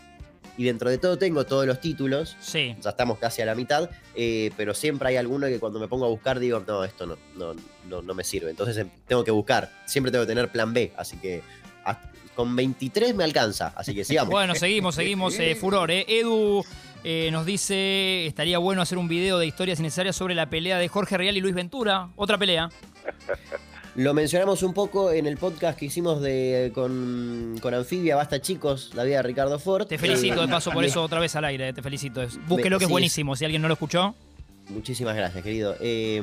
Y 0.57 0.63
dentro 0.65 0.89
de 0.89 0.97
todo 0.97 1.17
tengo 1.17 1.45
todos 1.45 1.65
los 1.65 1.79
títulos. 1.79 2.35
Sí. 2.39 2.75
Ya 2.81 2.89
estamos 2.89 3.17
casi 3.19 3.41
a 3.41 3.45
la 3.45 3.55
mitad, 3.55 3.89
eh, 4.15 4.51
pero 4.57 4.73
siempre 4.73 5.09
hay 5.09 5.15
alguno 5.17 5.47
que 5.47 5.59
cuando 5.59 5.79
me 5.79 5.87
pongo 5.87 6.05
a 6.05 6.09
buscar 6.09 6.39
digo, 6.39 6.63
no, 6.67 6.83
esto 6.83 7.05
no, 7.05 7.17
no, 7.35 7.53
no, 7.87 8.01
no 8.01 8.13
me 8.13 8.23
sirve. 8.23 8.49
Entonces 8.49 8.77
em, 8.77 8.89
tengo 9.07 9.23
que 9.23 9.31
buscar. 9.31 9.71
Siempre 9.85 10.11
tengo 10.11 10.23
que 10.25 10.29
tener 10.29 10.49
plan 10.51 10.73
B. 10.73 10.91
Así 10.97 11.17
que 11.17 11.41
a- 11.85 11.99
con 12.35 12.55
23 12.55 13.15
me 13.15 13.23
alcanza. 13.23 13.73
Así 13.75 13.93
que 13.95 14.03
sigamos. 14.03 14.31
Bueno, 14.33 14.55
seguimos, 14.55 14.95
seguimos. 14.95 15.37
eh, 15.39 15.55
furor, 15.55 15.91
¿eh? 15.91 16.05
Edu 16.07 16.63
eh, 17.03 17.29
nos 17.31 17.45
dice, 17.45 18.25
estaría 18.25 18.57
bueno 18.57 18.81
hacer 18.81 18.97
un 18.97 19.07
video 19.07 19.39
de 19.39 19.47
historias 19.47 19.79
innecesarias 19.79 20.15
sobre 20.17 20.35
la 20.35 20.49
pelea 20.49 20.77
de 20.77 20.87
Jorge 20.89 21.17
Real 21.17 21.37
y 21.37 21.39
Luis 21.41 21.55
Ventura. 21.55 22.09
Otra 22.17 22.37
pelea. 22.37 22.69
Lo 23.95 24.13
mencionamos 24.13 24.63
un 24.63 24.73
poco 24.73 25.11
en 25.11 25.25
el 25.25 25.37
podcast 25.37 25.77
que 25.77 25.85
hicimos 25.85 26.21
de 26.21 26.71
con, 26.73 27.55
con 27.61 27.73
Anfibia, 27.73 28.15
Basta 28.15 28.39
Chicos, 28.39 28.91
la 28.93 29.03
vida 29.03 29.17
de 29.17 29.23
Ricardo 29.23 29.59
Ford. 29.59 29.87
Te 29.87 29.97
felicito 29.97 30.41
Eh, 30.43 30.45
de 30.45 30.47
paso 30.47 30.71
por 30.71 30.85
eso 30.85 31.01
otra 31.03 31.19
vez 31.19 31.35
al 31.35 31.45
aire, 31.45 31.73
te 31.73 31.81
felicito. 31.81 32.21
Búsquelo 32.47 32.77
que 32.77 32.85
es 32.85 32.87
sí, 32.87 32.91
buenísimo, 32.91 33.35
si 33.35 33.45
alguien 33.45 33.61
no 33.61 33.67
lo 33.67 33.73
escuchó. 33.73 34.15
Muchísimas 34.69 35.15
gracias, 35.15 35.43
querido. 35.43 35.75
Eh, 35.81 36.21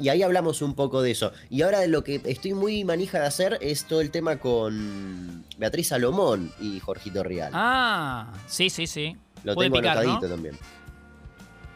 y 0.00 0.08
ahí 0.08 0.22
hablamos 0.22 0.62
un 0.62 0.74
poco 0.74 1.02
de 1.02 1.10
eso. 1.10 1.32
Y 1.50 1.62
ahora 1.62 1.86
lo 1.86 2.02
que 2.02 2.20
estoy 2.24 2.54
muy 2.54 2.82
manija 2.84 3.20
de 3.20 3.26
hacer 3.26 3.58
es 3.60 3.84
todo 3.84 4.00
el 4.00 4.10
tema 4.10 4.36
con 4.38 5.44
Beatriz 5.58 5.88
Salomón 5.88 6.50
y 6.60 6.80
Jorgito 6.80 7.22
Real. 7.22 7.50
Ah, 7.54 8.32
sí, 8.48 8.70
sí, 8.70 8.86
sí. 8.86 9.14
lo 9.44 9.54
Puede 9.54 9.68
tengo 9.68 9.80
picar, 9.82 9.98
anotadito 9.98 10.26
¿no? 10.28 10.34
también. 10.34 10.58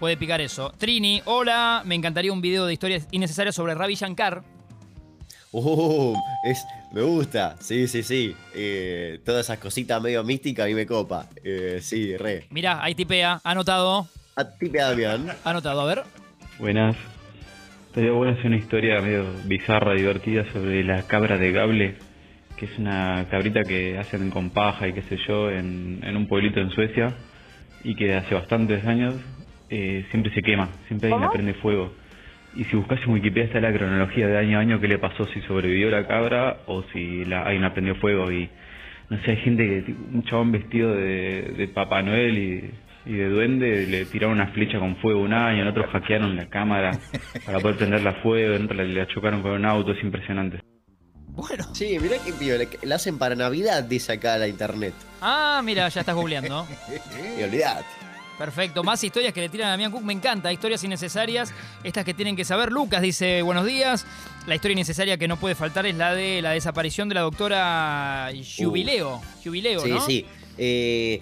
Puede 0.01 0.17
picar 0.17 0.41
eso. 0.41 0.73
Trini, 0.79 1.21
hola, 1.27 1.83
me 1.85 1.95
encantaría 1.95 2.33
un 2.33 2.41
video 2.41 2.65
de 2.65 2.73
historias 2.73 3.07
innecesarias 3.11 3.55
sobre 3.55 3.75
Ravi 3.75 3.95
Shankar. 3.95 4.43
Uh, 5.53 6.15
es, 6.43 6.67
me 6.93 7.03
gusta. 7.03 7.57
Sí, 7.61 7.89
sí, 7.89 8.03
sí. 8.03 8.35
Eh, 8.55 9.21
todas 9.25 9.47
esas 9.47 9.59
cositas 9.59 10.01
medio 10.03 10.23
místicas 10.25 10.65
a 10.67 10.69
mí 10.69 10.75
me 10.75 10.87
copa. 10.87 11.27
Eh, 11.43 11.79
sí, 11.81 12.17
re. 12.17 12.45
Mirá, 12.51 12.83
ahí 12.83 12.95
tipea, 12.95 13.41
anotado, 13.45 14.07
A 14.37 14.45
ti, 14.45 14.69
Damián. 14.69 15.27
anotado, 15.45 15.81
a 15.81 15.87
ver. 15.87 16.03
Buenas. 16.59 16.97
Estaría 17.87 18.13
bueno 18.13 18.33
hacer 18.33 18.47
una 18.47 18.57
historia 18.57 19.01
medio 19.01 19.25
bizarra, 19.45 19.95
divertida 19.95 20.45
sobre 20.53 20.85
la 20.85 21.03
cabra 21.05 21.39
de 21.39 21.51
Gable, 21.53 21.95
que 22.57 22.67
es 22.67 22.79
una 22.79 23.27
cabrita 23.31 23.63
que 23.65 23.99
hacen 23.99 24.31
con 24.31 24.51
paja 24.51 24.87
y 24.87 24.93
qué 24.93 25.03
sé 25.03 25.17
yo 25.27 25.51
en, 25.51 26.01
en 26.05 26.17
un 26.17 26.29
pueblito 26.29 26.61
en 26.61 26.71
Suecia 26.71 27.15
y 27.83 27.95
que 27.97 28.15
hace 28.15 28.35
bastantes 28.35 28.85
años 28.85 29.15
eh, 29.71 30.05
siempre 30.11 30.33
se 30.35 30.43
quema, 30.43 30.69
siempre 30.87 31.11
alguien 31.13 31.31
prende 31.31 31.55
fuego. 31.55 31.93
Y 32.59 32.65
si 32.65 32.75
buscas 32.75 32.99
en 33.03 33.11
Wikipedia 33.11 33.45
está 33.45 33.61
la 33.61 33.73
cronología 33.73 34.27
de 34.27 34.37
año 34.37 34.59
a 34.59 34.63
año 34.63 34.81
qué 34.81 34.89
le 34.89 34.99
pasó, 34.99 35.25
si 35.27 35.41
sobrevivió 35.43 35.91
la 35.91 36.09
cabra 36.09 36.63
o 36.67 36.83
si 36.93 37.25
la, 37.25 37.43
alguien 37.43 37.63
la 37.63 37.73
prendió 37.73 37.95
fuego. 37.95 38.33
Y 38.33 38.51
no 39.09 39.17
sé, 39.23 39.31
hay 39.31 39.37
gente 39.37 39.85
que, 39.87 39.93
un 39.93 40.25
chabón 40.25 40.51
vestido 40.51 40.93
de, 40.93 41.55
de 41.57 41.69
Papá 41.69 42.03
Noel 42.03 42.37
y, 42.37 42.75
y 43.07 43.13
de 43.13 43.29
duende, 43.29 43.87
le 43.87 44.07
tiraron 44.07 44.35
una 44.35 44.49
flecha 44.49 44.81
con 44.81 44.97
fuego 44.97 45.21
un 45.21 45.35
año, 45.35 45.63
en 45.63 45.69
otros 45.69 45.87
hackearon 45.93 46.35
la 46.35 46.49
cámara 46.49 46.99
para 47.47 47.61
poder 47.61 47.77
prenderla 47.77 48.11
a 48.11 48.23
fuego, 48.23 48.57
en 48.57 48.65
otros 48.65 48.77
la, 48.77 48.85
la 48.85 49.07
chocaron 49.07 49.41
con 49.41 49.53
un 49.53 49.65
auto, 49.65 49.93
es 49.93 50.03
impresionante. 50.03 50.59
Bueno. 51.29 51.73
Sí, 51.73 51.97
mirá 52.01 52.17
que 52.19 52.33
piola, 52.33 52.67
que 52.67 52.85
La 52.85 52.97
hacen 52.97 53.19
para 53.19 53.37
Navidad, 53.37 53.85
dice 53.85 54.15
acá 54.15 54.37
la 54.37 54.49
internet. 54.49 54.95
Ah, 55.21 55.63
mira, 55.65 55.89
ya 55.91 56.01
estás 56.01 56.17
googleando. 56.17 56.67
Y 57.39 57.43
olvidate. 57.45 58.08
Perfecto, 58.39 58.85
más 58.85 59.03
historias 59.03 59.35
que 59.35 59.41
le 59.41 59.49
tiran 59.49 59.67
a 59.67 59.71
Damián 59.73 59.91
Cook, 59.91 60.05
me 60.05 60.13
encanta, 60.13 60.53
historias 60.53 60.85
innecesarias, 60.85 61.53
estas 61.83 62.05
que 62.05 62.15
tienen 62.15 62.37
que 62.37 62.45
saber. 62.45 62.71
Lucas 62.71 63.03
dice, 63.03 63.43
buenos 63.43 63.67
días, 63.67 64.07
la 64.47 64.55
historia 64.55 64.75
innecesaria 64.75 65.19
que 65.19 65.27
no 65.27 65.39
puede 65.39 65.57
faltar 65.57 65.87
es 65.87 65.97
la 65.97 66.15
de 66.15 66.41
la 66.41 66.53
desaparición 66.53 67.09
de 67.09 67.17
la 67.17 67.23
doctora 67.23 68.31
Jubileo. 68.57 69.21
Jubileo. 69.43 69.81
Sí, 69.81 69.91
¿no? 69.91 70.01
sí. 70.01 70.27
Eh, 70.57 71.21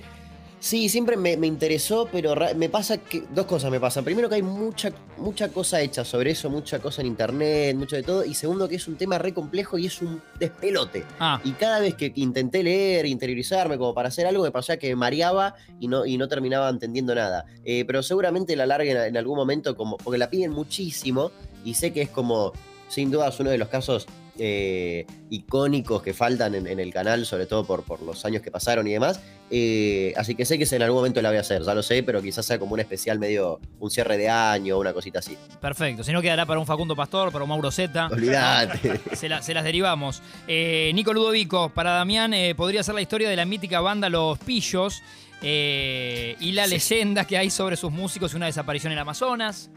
sí, 0.66 0.88
siempre 0.88 1.16
me, 1.16 1.37
me 1.37 1.46
interesó, 1.46 2.09
pero 2.11 2.35
me 2.57 2.68
pasa 2.68 2.98
que. 2.98 3.22
Dos 3.35 3.46
cosas 3.46 3.70
me 3.70 3.81
pasan. 3.81 4.05
Primero, 4.05 4.29
que 4.29 4.35
hay 4.37 4.42
mucha, 4.42 4.92
mucha 5.16 5.48
cosa 5.48 5.81
hecha 5.81 6.05
sobre 6.05 6.33
eso, 6.33 6.50
mucha 6.50 6.81
cosa 6.81 7.00
en 7.00 7.09
internet, 7.09 7.76
mucho 7.76 7.96
de 7.96 8.02
todo. 8.02 8.24
Y 8.24 8.35
segundo, 8.35 8.68
que 8.68 8.76
es 8.76 8.88
un 8.88 8.96
tema 8.96 9.18
re 9.18 9.33
complejo 9.33 9.79
y 9.79 9.87
es 9.87 10.02
un 10.02 10.20
despelote. 10.38 11.05
Ah, 11.20 11.40
Y 11.44 11.52
cada 11.52 11.81
vez 11.81 11.94
que 11.94 12.12
intenté 12.16 12.62
leer, 12.62 13.07
interiorizarme 13.07 13.79
como 13.79 13.94
para 13.94 14.09
hacer 14.09 14.26
algo, 14.26 14.42
me 14.42 14.50
pasaba 14.50 14.76
que 14.76 14.88
me 14.88 14.96
mareaba 14.96 15.55
y 15.79 15.88
no, 15.88 16.05
y 16.05 16.18
no 16.18 16.29
terminaba 16.29 16.68
entendiendo 16.68 17.14
nada. 17.14 17.46
Eh, 17.64 17.85
pero 17.87 18.02
seguramente 18.02 18.57
la 18.57 18.66
larguen 18.66 18.96
en 18.96 19.16
algún 19.16 19.37
momento, 19.37 19.76
como, 19.76 19.96
porque 19.96 20.18
la 20.18 20.29
piden 20.29 20.50
muchísimo 20.50 21.31
y 21.64 21.74
sé 21.74 21.92
que 21.92 22.02
es 22.02 22.11
como, 22.11 22.52
sin 22.88 23.11
duda, 23.11 23.29
es 23.29 23.38
uno 23.40 23.50
de 23.50 23.59
los 23.59 23.68
casos 23.68 24.07
eh, 24.38 25.07
icónicos 25.31 26.03
que 26.03 26.12
faltan 26.14 26.55
en, 26.55 26.66
en 26.66 26.79
el 26.81 26.92
canal, 26.92 27.25
sobre 27.27 27.46
todo 27.46 27.64
por, 27.64 27.83
por 27.83 28.03
los 28.03 28.25
años 28.25 28.42
que 28.42 28.51
pasaron 28.51 28.87
y 28.87 28.92
demás. 28.92 29.20
Eh, 29.51 30.12
así 30.16 30.35
que 30.35 30.44
sé 30.44 30.59
que 30.59 30.66
en 30.75 30.83
algún 30.83 30.99
momento 30.99 31.22
la 31.22 31.29
voy 31.29 31.38
a 31.38 31.40
hacer, 31.42 31.62
ya 31.62 31.72
lo 31.75 31.83
sé, 31.83 32.03
pero 32.03 32.20
quizás 32.20 32.44
sea 32.44 32.59
como 32.59 32.75
un 32.75 32.81
especial 32.81 33.18
medio, 33.18 33.61
un 33.79 33.90
cierre 33.90 34.16
de 34.18 34.29
año 34.29 34.77
o 34.77 34.81
una 34.81 34.92
cosita 34.92 35.20
así. 35.20 35.37
perfecto. 35.61 36.03
Si 36.03 36.12
no 36.12 36.20
quedará 36.20 36.46
para 36.46 36.59
un 36.59 36.66
Facundo 36.66 36.96
Pastor, 36.96 37.31
para 37.33 37.44
un 37.44 37.49
Mauro 37.51 37.70
Zeta. 37.70 38.09
Olvídate. 38.11 39.01
Se, 39.16 39.29
la- 39.29 39.42
se 39.42 39.55
las 39.55 39.62
derivamos. 39.64 40.20
Eh, 40.49 40.90
Nico 40.94 41.12
Ludovico, 41.12 41.68
para 41.70 41.90
Damián, 41.92 42.35
eh, 42.35 42.55
podría 42.57 42.83
ser 42.83 42.94
la 42.96 43.03
historia 43.03 43.29
de 43.31 43.37
la 43.37 43.44
mítica 43.44 43.81
banda 43.81 44.09
Los 44.09 44.38
Pillos 44.40 45.03
y 45.42 46.53
la 46.53 46.64
Sí. 46.64 46.70
leyenda 46.70 47.25
que 47.25 47.37
hay 47.38 47.51
sobre 47.51 47.77
sus 47.77 47.92
músicos 47.92 48.33
y 48.33 48.37
una 48.37 48.46
desaparición 48.46 48.92
en 48.92 48.99
Amazonas. 48.99 49.70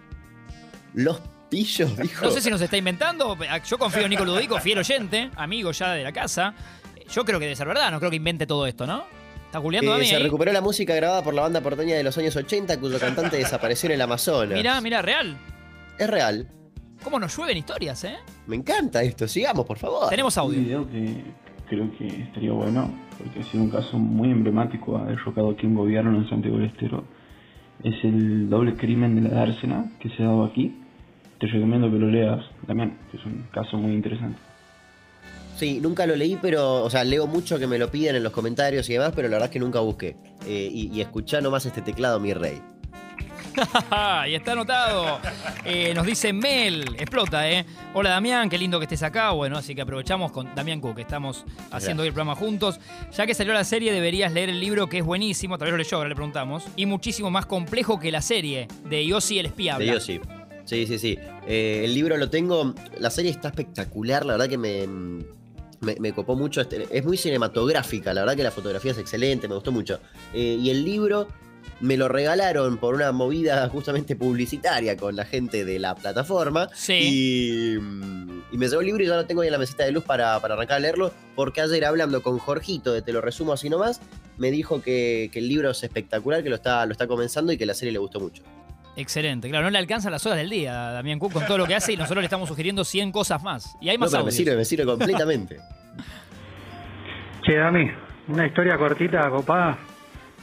Los 0.94 1.22
pillos, 1.50 1.98
dijo. 1.98 2.26
No 2.26 2.32
sé 2.32 2.42
si 2.42 2.50
nos 2.50 2.62
está 2.62 2.78
inventando. 2.78 3.38
Yo 3.68 3.78
confío 3.78 4.04
en 4.04 4.10
Nico 4.10 4.26
Ludovico, 4.26 4.60
fiel 4.60 4.78
oyente, 4.80 5.30
amigo 5.36 5.72
ya 5.72 5.94
de 5.94 6.04
la 6.04 6.12
casa. 6.12 6.54
Yo 7.12 7.26
creo 7.26 7.40
que 7.40 7.46
debe 7.46 7.56
ser 7.56 7.68
verdad, 7.68 7.92
no 7.92 8.00
creo 8.00 8.10
que 8.12 8.18
invente 8.18 8.46
todo 8.46 8.68
esto, 8.68 8.86
¿no? 8.86 9.04
¿Está 9.48 9.60
juliando 9.60 9.92
Eh, 9.94 9.96
a 9.96 9.98
mí? 9.98 10.06
se 10.06 10.16
ahí? 10.16 10.24
recuperó 10.24 10.52
la 10.52 10.62
música 10.62 10.94
grabada 10.94 11.24
por 11.24 11.34
la 11.34 11.42
banda 11.42 11.60
porteña 11.62 11.96
de 11.96 12.04
los 12.04 12.16
años 12.20 12.36
80, 12.36 12.80
cuyo 12.80 13.00
cantante 13.00 13.38
desapareció 13.38 13.88
en 13.90 13.96
el 13.96 14.02
Amazonas. 14.02 14.54
Mirá, 14.54 14.80
mirá, 14.80 15.02
real. 15.02 15.36
Es 15.98 16.08
real. 16.08 16.48
¿Cómo 17.04 17.18
nos 17.20 17.36
llueven 17.36 17.58
historias, 17.58 18.04
eh? 18.04 18.18
Me 18.46 18.58
encanta 18.58 19.02
esto. 19.02 19.28
Sigamos, 19.28 19.66
por 19.66 19.80
favor. 19.80 20.08
Tenemos 20.10 20.36
Un 20.38 20.44
audio. 20.44 20.60
video 20.60 20.88
que 20.90 21.24
creo 21.68 21.90
que 21.98 22.08
estaría 22.08 22.52
bueno, 22.52 22.94
porque 23.18 23.40
ha 23.40 23.44
sido 23.52 23.64
un 23.64 23.70
caso 23.72 23.98
muy 23.98 24.30
emblemático 24.30 24.98
ha 24.98 25.06
derrocado 25.06 25.50
aquí 25.52 25.66
un 25.66 25.76
gobierno 25.76 26.16
en 26.16 26.30
Santiago 26.30 26.58
del 26.58 26.68
Estero. 26.68 27.04
Es 27.84 27.96
el 28.04 28.50
doble 28.50 28.76
crimen 28.76 29.16
de 29.16 29.30
la 29.30 29.36
dársena 29.36 29.92
que 30.00 30.10
se 30.10 30.22
ha 30.22 30.28
dado 30.28 30.44
aquí. 30.44 30.79
Te 31.40 31.48
recomiendo 31.48 31.90
que 31.90 31.98
lo 31.98 32.08
leas 32.08 32.44
también, 32.68 32.98
que 33.12 33.18
es 33.18 33.26
un 33.26 33.48
caso 33.52 33.78
muy 33.78 33.94
interesante. 33.94 34.38
Sí, 35.56 35.80
nunca 35.82 36.06
lo 36.06 36.16
leí, 36.16 36.38
pero, 36.42 36.84
o 36.84 36.90
sea, 36.90 37.04
leo 37.04 37.28
mucho 37.28 37.60
que 37.60 37.68
me 37.68 37.78
lo 37.78 37.92
piden 37.92 38.16
en 38.16 38.24
los 38.24 38.32
comentarios 38.32 38.90
y 38.90 38.94
demás, 38.94 39.12
pero 39.16 39.28
la 39.28 39.36
verdad 39.36 39.48
es 39.50 39.54
que 39.54 39.60
nunca 39.60 39.80
busqué. 39.80 40.16
Eh, 40.46 40.70
y, 40.72 40.96
y 40.96 41.02
escuchá 41.02 41.42
nomás 41.42 41.66
este 41.66 41.82
teclado, 41.82 42.20
mi 42.20 42.34
rey. 42.34 42.62
y 44.28 44.36
está 44.36 44.54
anotado. 44.54 45.20
Eh, 45.66 45.94
nos 45.94 46.06
dice 46.06 46.34
Mel, 46.34 46.96
explota, 46.98 47.50
¿eh? 47.50 47.66
Hola 47.94 48.12
Damián, 48.12 48.50
qué 48.50 48.58
lindo 48.58 48.80
que 48.80 48.86
estés 48.86 49.04
acá. 49.04 49.32
Bueno, 49.32 49.58
así 49.58 49.76
que 49.76 49.82
aprovechamos 49.82 50.32
con 50.32 50.54
Damián 50.56 50.80
Cook, 50.80 50.96
que 50.96 51.02
estamos 51.02 51.46
haciendo 51.72 52.04
hoy 52.04 52.08
el 52.08 52.14
programa 52.14 52.36
juntos. 52.36 52.80
Ya 53.16 53.26
que 53.26 53.34
salió 53.34 53.54
la 53.54 53.64
serie, 53.64 53.92
deberías 53.92 54.32
leer 54.32 54.50
el 54.50 54.60
libro 54.60 54.88
que 54.88 55.00
es 55.00 55.06
buenísimo. 55.06 55.58
Tal 55.58 55.68
vez 55.68 55.72
lo 55.72 55.78
leyó, 55.78 55.98
ahora 55.98 56.10
le 56.10 56.16
preguntamos. 56.16 56.66
Y 56.76 56.86
muchísimo 56.86 57.30
más 57.30 57.46
complejo 57.46 58.00
que 58.00 58.12
la 58.12 58.22
serie 58.22 58.68
de 58.86 59.06
Yossi 59.06 59.40
el 59.40 59.48
espía. 59.48 59.78
De 59.78 59.90
habla. 59.90 60.39
Sí. 60.70 60.86
Sí, 60.86 61.00
sí. 61.00 61.18
Eh, 61.48 61.82
el 61.86 61.94
libro 61.94 62.16
lo 62.18 62.30
tengo. 62.30 62.74
La 63.00 63.10
serie 63.10 63.32
está 63.32 63.50
espectacular, 63.50 64.26
la 64.26 64.34
verdad 64.34 64.48
que 64.50 64.58
me, 64.58 64.88
me, 65.82 65.96
me 66.00 66.14
copó 66.14 66.36
mucho. 66.36 66.62
Este- 66.62 66.88
Es 66.92 67.04
muy 67.06 67.18
cinematográfica, 67.18 68.14
la 68.14 68.22
verdad 68.22 68.36
que 68.36 68.44
la 68.44 68.52
fotografía 68.52 68.92
es 68.92 68.98
excelente, 68.98 69.48
me 69.48 69.56
gustó 69.56 69.72
mucho. 69.72 70.00
Eh, 70.34 70.58
y 70.62 70.70
el 70.70 70.84
libro 70.84 71.28
me 71.82 71.96
lo 71.96 72.10
regalaron 72.10 72.78
por 72.78 72.94
una 72.96 73.12
movida 73.14 73.68
justamente 73.70 74.16
publicitaria 74.18 74.98
con 74.98 75.16
la 75.16 75.24
gente 75.26 75.64
de 75.64 75.80
la 75.80 75.96
plataforma. 75.96 76.68
Sí. 76.74 76.94
Y, 76.94 77.74
y 78.52 78.58
me 78.58 78.68
llevó 78.68 78.82
el 78.82 78.88
libro 78.88 79.04
y 79.04 79.08
ya 79.08 79.16
lo 79.16 79.26
tengo 79.26 79.42
ahí 79.42 79.48
en 79.48 79.54
la 79.54 79.58
mesita 79.60 79.86
de 79.86 79.92
luz 79.94 80.04
para, 80.04 80.40
para 80.42 80.56
arrancar 80.56 80.78
a 80.78 80.80
leerlo. 80.80 81.12
Porque 81.36 81.62
ayer 81.62 81.86
hablando 81.86 82.22
con 82.22 82.38
Jorgito, 82.38 82.92
de 82.92 83.02
Te 83.02 83.14
lo 83.14 83.22
resumo 83.22 83.54
así 83.54 83.70
nomás, 83.70 84.02
me 84.38 84.52
dijo 84.52 84.82
que, 84.82 85.30
que 85.32 85.40
el 85.40 85.48
libro 85.48 85.70
es 85.72 85.82
espectacular, 85.84 86.44
que 86.44 86.50
lo 86.50 86.56
está, 86.56 86.86
lo 86.86 86.92
está 86.92 87.08
comenzando 87.08 87.54
y 87.54 87.58
que 87.58 87.66
la 87.66 87.74
serie 87.74 87.94
le 87.94 88.00
gustó 88.00 88.20
mucho. 88.20 88.44
Excelente, 89.00 89.48
claro, 89.50 89.64
no 89.64 89.70
le 89.70 89.78
alcanzan 89.78 90.12
las 90.12 90.26
horas 90.26 90.40
del 90.40 90.50
día 90.50 90.90
a 90.90 90.92
Damián 90.92 91.20
Cook 91.20 91.32
con 91.32 91.46
todo 91.46 91.58
lo 91.58 91.66
que 91.66 91.74
hace 91.74 91.94
y 91.94 91.98
nosotros 91.98 92.22
le 92.22 92.26
estamos 92.26 92.50
sugiriendo 92.50 92.84
100 92.84 93.14
cosas 93.14 93.42
más. 93.42 93.78
Y 93.80 93.88
hay 93.88 93.96
No, 93.96 94.02
más 94.02 94.12
pero 94.12 94.26
me 94.26 94.32
sirve, 94.32 94.58
me 94.58 94.66
sirve 94.66 94.86
completamente. 94.86 95.60
Che, 97.42 97.56
Dami, 97.56 97.90
una 98.28 98.46
historia 98.46 98.78
cortita, 98.78 99.30
copada. 99.30 99.78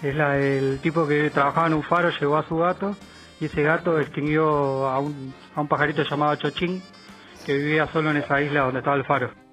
Es 0.02 0.14
la 0.14 0.30
del 0.30 0.78
tipo 0.80 1.06
que 1.06 1.28
trabajaba 1.28 1.66
en 1.66 1.74
un 1.74 1.82
faro, 1.82 2.10
llegó 2.18 2.38
a 2.38 2.48
su 2.48 2.56
gato 2.56 2.96
y 3.38 3.44
ese 3.44 3.62
gato 3.62 4.00
extinguió 4.00 4.88
a 4.88 4.98
un, 5.00 5.34
a 5.54 5.60
un 5.60 5.68
pajarito 5.68 6.02
llamado 6.02 6.36
Chochín 6.36 6.82
que 7.44 7.58
vivía 7.58 7.86
solo 7.92 8.10
en 8.10 8.16
esa 8.16 8.40
isla 8.40 8.62
donde 8.62 8.78
estaba 8.78 8.96
el 8.96 9.04
faro. 9.04 9.45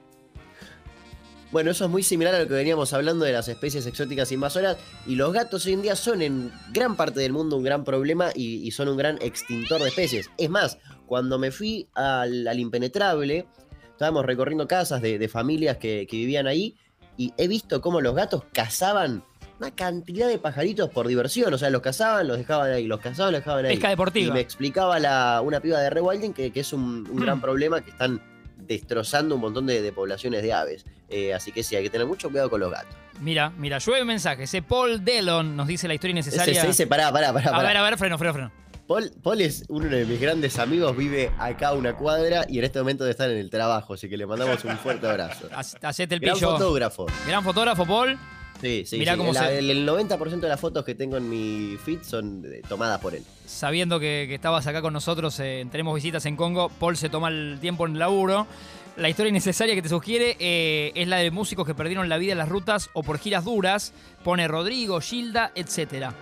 Bueno, 1.54 1.70
eso 1.70 1.86
es 1.86 1.92
muy 1.92 2.02
similar 2.02 2.34
a 2.34 2.40
lo 2.40 2.48
que 2.48 2.56
veníamos 2.56 2.94
hablando 2.94 3.24
de 3.26 3.32
las 3.32 3.48
especies 3.48 3.86
exóticas 3.86 4.32
invasoras. 4.32 4.76
Y 5.06 5.14
los 5.14 5.32
gatos 5.32 5.66
hoy 5.68 5.74
en 5.74 5.84
día 5.84 5.96
son 5.96 6.24
en 6.24 6.52
gran 6.72 6.96
parte 6.96 7.20
del 7.20 7.32
mundo 7.32 7.56
un 7.58 7.64
gran 7.64 7.84
problema 7.84 8.32
y, 8.34 8.68
y 8.68 8.72
son 8.72 8.90
un 8.90 8.98
gran 8.98 9.20
extintor 9.22 9.80
de 9.84 9.90
especies. 9.90 10.32
Es 10.40 10.50
más, 10.50 10.80
cuando 11.06 11.38
me 11.38 11.52
fui 11.52 11.88
al, 11.94 12.48
al 12.48 12.60
impenetrable, 12.60 13.46
estábamos 13.92 14.26
recorriendo 14.26 14.68
casas 14.68 15.00
de, 15.04 15.20
de 15.20 15.28
familias 15.30 15.78
que, 15.78 16.08
que 16.10 16.18
vivían 16.18 16.48
ahí 16.48 16.76
y 17.18 17.32
he 17.38 17.48
visto 17.48 17.82
cómo 17.82 18.02
los 18.02 18.16
gatos 18.16 18.46
cazaban 18.52 19.24
una 19.60 19.70
cantidad 19.70 20.28
de 20.28 20.40
pajaritos 20.40 20.90
por 20.90 21.08
diversión. 21.08 21.54
O 21.54 21.60
sea, 21.60 21.70
los 21.70 21.84
cazaban, 21.84 22.28
los 22.28 22.38
dejaban 22.40 22.72
ahí, 22.72 22.88
los 22.88 23.00
cazaban, 23.00 23.32
los 23.32 23.42
dejaban 23.42 23.66
ahí. 23.66 23.76
Pesca 23.76 23.90
deportiva. 23.90 24.30
Y 24.30 24.32
me 24.32 24.40
explicaba 24.40 24.98
la, 24.98 25.40
una 25.44 25.60
piba 25.60 25.80
de 25.80 25.92
Rewilding 25.92 26.34
que, 26.34 26.52
que 26.52 26.62
es 26.62 26.74
un, 26.74 26.82
un 27.08 27.18
Hmm. 27.18 27.22
gran 27.22 27.40
problema 27.42 27.82
que 27.82 27.92
están 27.92 28.20
destrozando 28.68 29.36
un 29.36 29.42
montón 29.42 29.66
de, 29.68 29.82
de 29.82 29.92
poblaciones 29.92 30.42
de 30.44 30.54
aves. 30.54 30.86
Eh, 31.10 31.34
así 31.34 31.52
que 31.52 31.64
sí, 31.64 31.76
hay 31.76 31.84
que 31.84 31.90
tener 31.90 32.08
mucho 32.08 32.30
cuidado 32.30 32.50
con 32.50 32.60
los 32.60 32.72
gatos. 32.72 32.96
Mira, 33.22 33.52
mira, 33.58 33.78
llueve 33.78 34.04
mensajes. 34.06 34.52
Paul 34.68 35.04
Dellon 35.06 35.56
nos 35.56 35.68
dice 35.68 35.88
la 35.88 35.94
historia 35.94 36.20
Ese, 36.20 36.30
innecesaria. 36.30 36.62
ese, 36.62 36.70
ese, 36.72 36.88
pará, 36.88 37.12
pará, 37.12 37.32
pará. 37.34 37.50
a 37.50 37.52
pará. 37.54 37.68
ver, 37.68 37.78
a 37.78 37.84
ver, 37.84 37.98
freno, 37.98 38.18
freno, 38.18 38.34
freno. 38.34 38.52
Paul, 38.88 39.12
Paul 39.24 39.40
es 39.42 39.64
uno 39.70 39.86
de 39.88 40.04
mis 40.06 40.20
grandes 40.20 40.60
amigos, 40.60 40.96
vive 40.98 41.32
acá 41.40 41.70
a 41.70 41.74
una 41.74 41.96
cuadra 41.96 42.46
y 42.50 42.58
en 42.60 42.66
este 42.66 42.80
momento 42.80 43.06
debe 43.06 43.12
estar 43.12 43.30
en 43.30 43.38
el 43.38 43.50
trabajo, 43.50 43.94
así 43.94 44.10
que 44.10 44.18
le 44.18 44.26
mandamos 44.26 44.64
un 44.66 44.78
fuerte 44.78 45.08
abrazo. 45.08 45.48
Hacete 45.56 46.16
el 46.16 46.20
Gran 46.20 46.36
pillo. 46.36 46.52
fotógrafo. 46.52 47.06
Gran 47.26 47.44
fotógrafo, 47.44 47.86
Paul. 47.86 48.18
Sí, 48.64 48.84
sí, 48.86 48.98
Mirá 48.98 49.12
sí. 49.14 49.18
cómo 49.18 49.34
La- 49.34 49.42
se- 49.48 49.60
el, 49.60 49.70
el 49.70 49.86
90% 49.88 50.40
de 50.40 50.48
las 50.48 50.58
fotos 50.60 50.86
que 50.86 50.96
tengo 50.96 51.18
en 51.18 51.30
mi 51.30 51.76
feed 51.84 52.02
son 52.02 52.44
eh, 52.46 52.62
tomadas 52.70 53.02
por 53.02 53.14
él. 53.14 53.22
Sabiendo 53.46 54.00
que, 54.00 54.24
que 54.30 54.36
estabas 54.36 54.66
acá 54.68 54.82
con 54.82 54.94
nosotros, 54.94 55.38
eh, 55.42 55.66
tenemos 55.70 55.94
visitas 55.94 56.26
en 56.26 56.38
Congo. 56.38 56.70
Paul 56.70 56.96
se 56.96 57.10
toma 57.10 57.28
el 57.28 57.58
tiempo 57.60 57.86
en 57.86 57.94
el 57.94 58.00
laburo. 58.00 58.48
La 58.96 59.10
historia 59.10 59.30
innecesaria 59.32 59.76
que 59.76 59.82
te 59.82 59.90
sugiere 59.90 60.38
eh, 60.40 60.94
es 60.96 61.08
la 61.10 61.18
de 61.18 61.30
músicos 61.32 61.66
que 61.68 61.76
perdieron 61.76 62.08
la 62.08 62.18
vida 62.18 62.32
en 62.32 62.38
las 62.38 62.48
rutas 62.48 62.90
o 62.94 63.04
por 63.04 63.20
giras 63.20 63.44
duras. 63.44 63.92
Pone 64.24 64.48
Rodrigo, 64.48 65.02
Gilda, 65.02 65.52
etcétera. 65.56 66.14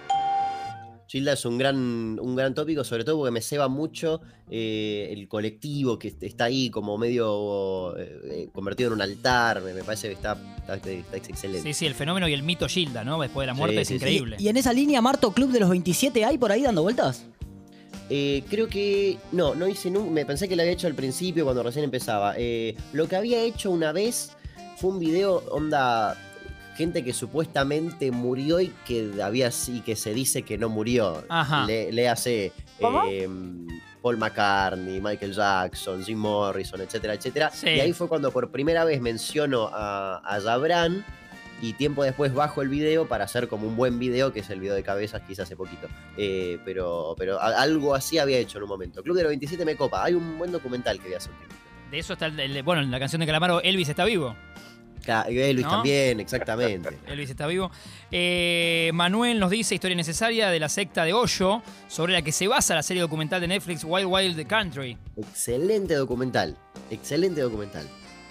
Gilda 1.11 1.33
es 1.33 1.43
un 1.43 1.57
gran, 1.57 2.17
un 2.21 2.35
gran 2.37 2.53
tópico, 2.53 2.85
sobre 2.85 3.03
todo 3.03 3.17
porque 3.17 3.31
me 3.31 3.41
ceba 3.41 3.67
mucho 3.67 4.21
eh, 4.49 5.09
el 5.11 5.27
colectivo 5.27 5.99
que 5.99 6.15
está 6.21 6.45
ahí 6.45 6.69
como 6.69 6.97
medio 6.97 7.97
eh, 7.97 8.19
eh, 8.23 8.49
convertido 8.53 8.87
en 8.87 8.93
un 8.93 9.01
altar. 9.01 9.61
Me, 9.61 9.73
me 9.73 9.83
parece 9.83 10.07
que 10.07 10.13
está, 10.13 10.37
está, 10.61 10.75
está 10.75 11.17
excelente. 11.17 11.63
Sí, 11.63 11.73
sí, 11.73 11.85
el 11.85 11.95
fenómeno 11.95 12.29
y 12.29 12.33
el 12.33 12.43
mito 12.43 12.65
Gilda, 12.69 13.03
¿no? 13.03 13.19
Después 13.19 13.43
de 13.43 13.47
la 13.47 13.53
muerte 13.53 13.75
Sí, 13.75 13.81
es 13.81 13.87
sí, 13.89 13.93
sí. 13.93 13.95
increíble. 13.97 14.37
¿Y 14.39 14.47
en 14.47 14.55
esa 14.55 14.71
línea, 14.71 15.01
Marto, 15.01 15.33
Club 15.33 15.51
de 15.51 15.59
los 15.59 15.69
27 15.69 16.23
hay 16.23 16.37
por 16.37 16.49
ahí 16.53 16.61
dando 16.61 16.81
vueltas? 16.81 17.25
Eh, 18.09 18.43
creo 18.49 18.69
que. 18.69 19.17
No, 19.33 19.53
no 19.53 19.67
hice 19.67 19.91
nunca. 19.91 20.11
Me 20.11 20.25
pensé 20.25 20.47
que 20.47 20.55
lo 20.55 20.61
había 20.61 20.73
hecho 20.73 20.87
al 20.87 20.95
principio 20.95 21.43
cuando 21.43 21.61
recién 21.61 21.83
empezaba. 21.83 22.35
Eh, 22.37 22.75
lo 22.93 23.09
que 23.09 23.17
había 23.17 23.41
hecho 23.41 23.69
una 23.69 23.91
vez 23.91 24.31
fue 24.77 24.91
un 24.91 24.99
video, 24.99 25.43
onda. 25.51 26.17
Gente 26.81 27.03
que 27.03 27.13
supuestamente 27.13 28.09
murió 28.11 28.59
y 28.59 28.73
que 28.87 29.11
había 29.23 29.51
y 29.67 29.81
que 29.81 29.95
se 29.95 30.15
dice 30.15 30.41
que 30.41 30.57
no 30.57 30.67
murió. 30.67 31.23
Ajá. 31.29 31.65
Le, 31.67 31.91
le 31.91 32.09
hace 32.09 32.51
eh, 32.79 33.29
Paul 34.01 34.17
McCartney, 34.17 34.99
Michael 34.99 35.31
Jackson, 35.33 36.03
Jim 36.03 36.17
Morrison, 36.17 36.81
etcétera, 36.81 37.13
etcétera. 37.13 37.51
Sí. 37.51 37.67
Y 37.69 37.79
ahí 37.79 37.93
fue 37.93 38.07
cuando 38.07 38.31
por 38.31 38.49
primera 38.49 38.83
vez 38.83 38.99
menciono 38.99 39.69
a, 39.71 40.21
a 40.25 40.41
Jabran 40.41 41.05
y 41.61 41.73
tiempo 41.73 42.03
después 42.03 42.33
bajo 42.33 42.63
el 42.63 42.69
video 42.69 43.07
para 43.07 43.25
hacer 43.25 43.47
como 43.47 43.67
un 43.67 43.75
buen 43.75 43.99
video, 43.99 44.33
que 44.33 44.39
es 44.39 44.49
el 44.49 44.59
video 44.59 44.73
de 44.73 44.81
cabezas 44.81 45.21
que 45.21 45.33
hice 45.33 45.43
hace 45.43 45.55
poquito. 45.55 45.87
Eh, 46.17 46.57
pero 46.65 47.13
pero 47.15 47.39
a- 47.39 47.61
algo 47.61 47.93
así 47.93 48.17
había 48.17 48.39
hecho 48.39 48.57
en 48.57 48.63
un 48.63 48.69
momento. 48.69 49.03
Club 49.03 49.15
de 49.17 49.21
los 49.23 49.29
27 49.29 49.63
me 49.65 49.75
copa. 49.75 50.03
Hay 50.03 50.15
un 50.15 50.39
buen 50.39 50.51
documental 50.51 50.99
que 50.99 51.09
vi 51.09 51.13
hace 51.13 51.29
un 51.29 51.35
tiempo. 51.37 51.55
De 51.91 51.99
eso 51.99 52.13
está 52.13 52.25
el, 52.25 52.39
el- 52.39 52.63
bueno, 52.63 52.81
en 52.81 52.89
la 52.89 52.97
canción 52.99 53.19
de 53.19 53.27
Calamaro, 53.27 53.61
Elvis 53.61 53.89
está 53.89 54.03
vivo. 54.05 54.35
Luis 55.27 55.65
¿No? 55.65 55.69
también, 55.69 56.19
exactamente. 56.19 56.97
Elvis 57.07 57.29
está 57.29 57.47
vivo. 57.47 57.71
Eh, 58.11 58.91
Manuel 58.93 59.39
nos 59.39 59.49
dice 59.49 59.75
historia 59.75 59.95
necesaria 59.95 60.49
de 60.49 60.59
la 60.59 60.69
secta 60.69 61.03
de 61.03 61.13
Hoyo, 61.13 61.61
sobre 61.87 62.13
la 62.13 62.21
que 62.21 62.31
se 62.31 62.47
basa 62.47 62.75
la 62.75 62.83
serie 62.83 63.01
documental 63.01 63.41
de 63.41 63.47
Netflix 63.47 63.83
Wild 63.83 64.07
Wild 64.07 64.47
Country. 64.47 64.97
Excelente 65.17 65.95
documental. 65.95 66.57
Excelente 66.89 67.41
documental. 67.41 67.87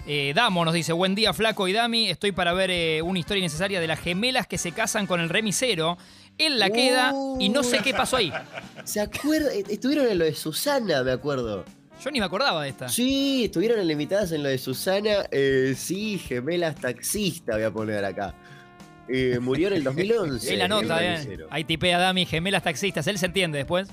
Eh, 0.07 0.33
Damo 0.35 0.65
nos 0.65 0.73
dice, 0.73 0.93
buen 0.93 1.13
día 1.13 1.31
Flaco 1.31 1.67
y 1.67 1.73
Dami, 1.73 2.09
estoy 2.09 2.31
para 2.31 2.53
ver 2.53 2.71
eh, 2.71 3.01
una 3.03 3.19
historia 3.19 3.39
innecesaria 3.39 3.79
de 3.79 3.85
las 3.87 3.99
gemelas 3.99 4.47
que 4.47 4.57
se 4.57 4.71
casan 4.71 5.05
con 5.05 5.19
el 5.19 5.29
remisero. 5.29 5.97
Él 6.37 6.57
la 6.57 6.71
queda 6.71 7.13
y 7.39 7.49
no 7.49 7.61
sé 7.61 7.79
qué 7.83 7.93
pasó 7.93 8.17
ahí. 8.17 8.33
¿Se 8.83 8.99
acuerda? 8.99 9.51
Estuvieron 9.53 10.07
en 10.07 10.17
lo 10.17 10.25
de 10.25 10.33
Susana, 10.33 11.03
me 11.03 11.11
acuerdo. 11.11 11.65
Yo 12.03 12.09
ni 12.09 12.19
me 12.19 12.25
acordaba 12.25 12.63
de 12.63 12.69
esta. 12.69 12.89
Sí, 12.89 13.45
estuvieron 13.45 13.79
en 13.79 13.85
la 13.85 13.93
invitadas 13.93 14.31
en 14.31 14.41
lo 14.41 14.49
de 14.49 14.57
Susana. 14.57 15.25
Eh, 15.29 15.75
sí, 15.77 16.17
gemelas 16.17 16.75
taxista, 16.75 17.53
voy 17.53 17.63
a 17.63 17.71
poner 17.71 18.03
acá. 18.03 18.33
Eh, 19.07 19.37
murió 19.39 19.67
en 19.67 19.75
el 19.75 19.83
2011. 19.85 20.51
Él 20.53 20.59
la 20.59 20.67
nota, 20.67 21.03
el 21.03 21.41
eh. 21.41 21.45
Ahí 21.51 21.63
tipea 21.63 21.99
Dami, 21.99 22.25
gemelas 22.25 22.63
taxistas, 22.63 23.05
él 23.07 23.19
se 23.19 23.27
entiende 23.27 23.59
después. 23.59 23.87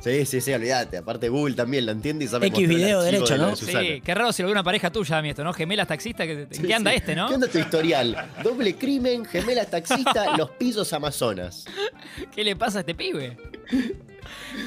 Sí, 0.00 0.24
sí, 0.24 0.40
sí, 0.40 0.50
olvídate. 0.54 0.96
Aparte, 0.96 1.28
Google 1.28 1.54
también 1.54 1.84
lo 1.84 1.92
entiende 1.92 2.24
y 2.24 2.28
sabe 2.28 2.46
X 2.46 2.66
video 2.66 3.02
derecho, 3.02 3.34
de 3.34 3.38
¿no? 3.38 3.50
de. 3.50 3.56
Sí, 3.56 4.00
qué 4.02 4.14
raro 4.14 4.32
si 4.32 4.40
lo 4.40 4.46
ve 4.48 4.52
una 4.52 4.64
pareja 4.64 4.90
tuya, 4.90 5.16
Dami, 5.16 5.28
esto, 5.28 5.44
¿no? 5.44 5.52
Gemelas 5.52 5.88
taxistas, 5.88 6.26
¿en 6.26 6.48
Sí, 6.50 6.62
qué 6.62 6.72
anda 6.74 6.90
sí. 6.92 6.96
este, 6.96 7.14
no? 7.14 7.28
¿Qué 7.28 7.34
onda 7.34 7.48
tu 7.48 7.58
historial? 7.58 8.16
Doble 8.42 8.74
crimen, 8.76 9.26
gemelas 9.26 9.68
taxista, 9.68 10.34
los 10.38 10.50
pisos 10.52 10.90
amazonas. 10.94 11.66
¿Qué 12.34 12.42
le 12.42 12.56
pasa 12.56 12.78
a 12.78 12.80
este 12.80 12.94
pibe? 12.94 13.36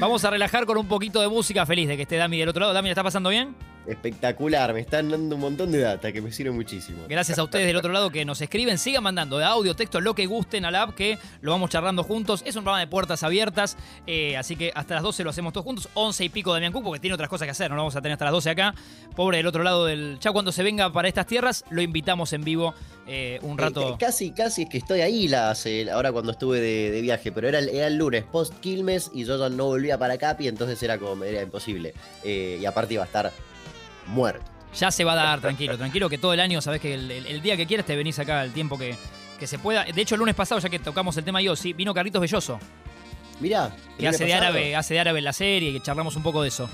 Vamos 0.03 0.25
a 0.25 0.29
relajar 0.29 0.65
con 0.65 0.77
un 0.77 0.85
poquito 0.85 1.21
de 1.21 1.29
música 1.29 1.65
feliz 1.65 1.87
de 1.87 1.95
que 1.95 2.01
esté 2.01 2.17
Dami 2.17 2.37
del 2.37 2.49
otro 2.49 2.59
lado. 2.59 2.73
Dami, 2.73 2.89
¿la 2.89 2.91
está 2.91 3.03
pasando 3.03 3.29
bien? 3.29 3.55
Espectacular, 3.87 4.73
me 4.73 4.79
están 4.79 5.09
dando 5.09 5.35
un 5.35 5.41
montón 5.41 5.71
de 5.71 5.79
data 5.79 6.11
que 6.11 6.21
me 6.21 6.31
sirve 6.31 6.51
muchísimo. 6.51 7.03
Gracias 7.09 7.37
a 7.37 7.43
ustedes 7.43 7.65
del 7.67 7.75
otro 7.75 7.91
lado 7.91 8.09
que 8.09 8.25
nos 8.25 8.41
escriben. 8.41 8.77
Sigan 8.77 9.03
mandando 9.03 9.37
de 9.37 9.45
audio, 9.45 9.75
texto, 9.75 9.99
lo 10.01 10.15
que 10.15 10.25
gusten 10.25 10.65
a 10.65 10.71
la 10.71 10.83
app, 10.83 10.95
que 10.95 11.17
lo 11.41 11.51
vamos 11.51 11.69
charlando 11.69 12.03
juntos. 12.03 12.41
Es 12.45 12.55
un 12.55 12.63
programa 12.63 12.79
de 12.79 12.87
puertas 12.87 13.23
abiertas, 13.23 13.77
eh, 14.07 14.37
así 14.37 14.55
que 14.55 14.71
hasta 14.75 14.95
las 14.95 15.03
12 15.03 15.23
lo 15.23 15.29
hacemos 15.29 15.53
todos 15.53 15.65
juntos. 15.65 15.89
11 15.93 16.23
y 16.25 16.29
pico 16.29 16.53
Damián 16.53 16.71
Cook, 16.71 16.83
porque 16.83 16.99
tiene 16.99 17.13
otras 17.13 17.29
cosas 17.29 17.45
que 17.45 17.51
hacer. 17.51 17.69
No 17.69 17.75
lo 17.75 17.81
vamos 17.83 17.95
a 17.95 18.01
tener 18.01 18.13
hasta 18.13 18.25
las 18.25 18.33
12 18.33 18.49
acá. 18.49 18.73
Pobre 19.15 19.37
del 19.37 19.47
otro 19.47 19.63
lado 19.63 19.85
del. 19.85 20.17
Ya 20.19 20.31
cuando 20.31 20.51
se 20.51 20.63
venga 20.63 20.91
para 20.91 21.07
estas 21.07 21.27
tierras, 21.27 21.65
lo 21.69 21.81
invitamos 21.81 22.33
en 22.33 22.43
vivo 22.43 22.73
eh, 23.07 23.39
un 23.41 23.57
rato. 23.57 23.89
Eh, 23.93 23.95
casi, 23.99 24.31
casi 24.31 24.63
es 24.63 24.69
que 24.69 24.77
estoy 24.77 25.01
ahí 25.01 25.27
las, 25.27 25.67
ahora 25.91 26.11
cuando 26.11 26.31
estuve 26.31 26.59
de, 26.61 26.91
de 26.91 27.01
viaje, 27.01 27.31
pero 27.31 27.47
era, 27.49 27.59
el- 27.59 27.69
era 27.69 27.87
el 27.87 27.95
lunes 27.97 28.23
post 28.23 28.53
Quilmes 28.59 29.11
y 29.13 29.25
yo 29.25 29.37
ya 29.37 29.49
no 29.49 29.65
volvía 29.65 29.97
para 29.97 30.17
Capi, 30.17 30.47
entonces 30.47 30.81
era 30.83 30.97
como, 30.97 31.23
era 31.23 31.41
imposible. 31.41 31.93
Y 32.23 32.63
aparte 32.65 32.93
iba 32.93 33.03
a 33.03 33.05
estar 33.05 33.31
muerto. 34.07 34.45
Ya 34.75 34.89
se 34.91 35.03
va 35.03 35.13
a 35.13 35.15
dar, 35.15 35.39
tranquilo, 35.41 35.77
tranquilo, 35.77 36.09
que 36.09 36.17
todo 36.17 36.33
el 36.33 36.39
año, 36.39 36.59
sabes 36.61 36.81
que 36.81 36.93
el, 36.95 37.11
el- 37.11 37.27
el 37.27 37.41
día 37.41 37.55
que 37.55 37.67
quieras 37.67 37.85
te 37.85 37.95
venís 37.95 38.17
acá, 38.19 38.43
el 38.43 38.51
tiempo 38.53 38.77
que, 38.77 38.95
que 39.39 39.45
se 39.47 39.59
pueda. 39.59 39.83
De 39.83 40.01
hecho, 40.01 40.15
el 40.15 40.19
lunes 40.19 40.33
pasado, 40.35 40.59
ya 40.59 40.69
que 40.69 40.79
tocamos 40.79 41.15
el 41.17 41.23
tema 41.23 41.41
yo, 41.41 41.55
sí, 41.55 41.73
vino 41.73 41.93
Carlitos 41.93 42.21
Belloso, 42.21 42.59
Mirá, 43.39 43.75
que 43.99 44.07
hace 44.07 44.25
de 44.25 44.33
árabe, 44.33 44.75
hace 44.75 44.93
de 44.95 44.99
árabe 44.99 45.19
en 45.19 45.25
la 45.25 45.33
serie, 45.33 45.73
que 45.73 45.79
charlamos 45.81 46.15
un 46.15 46.23
poco 46.23 46.41
de 46.41 46.47
eso. 46.49 46.69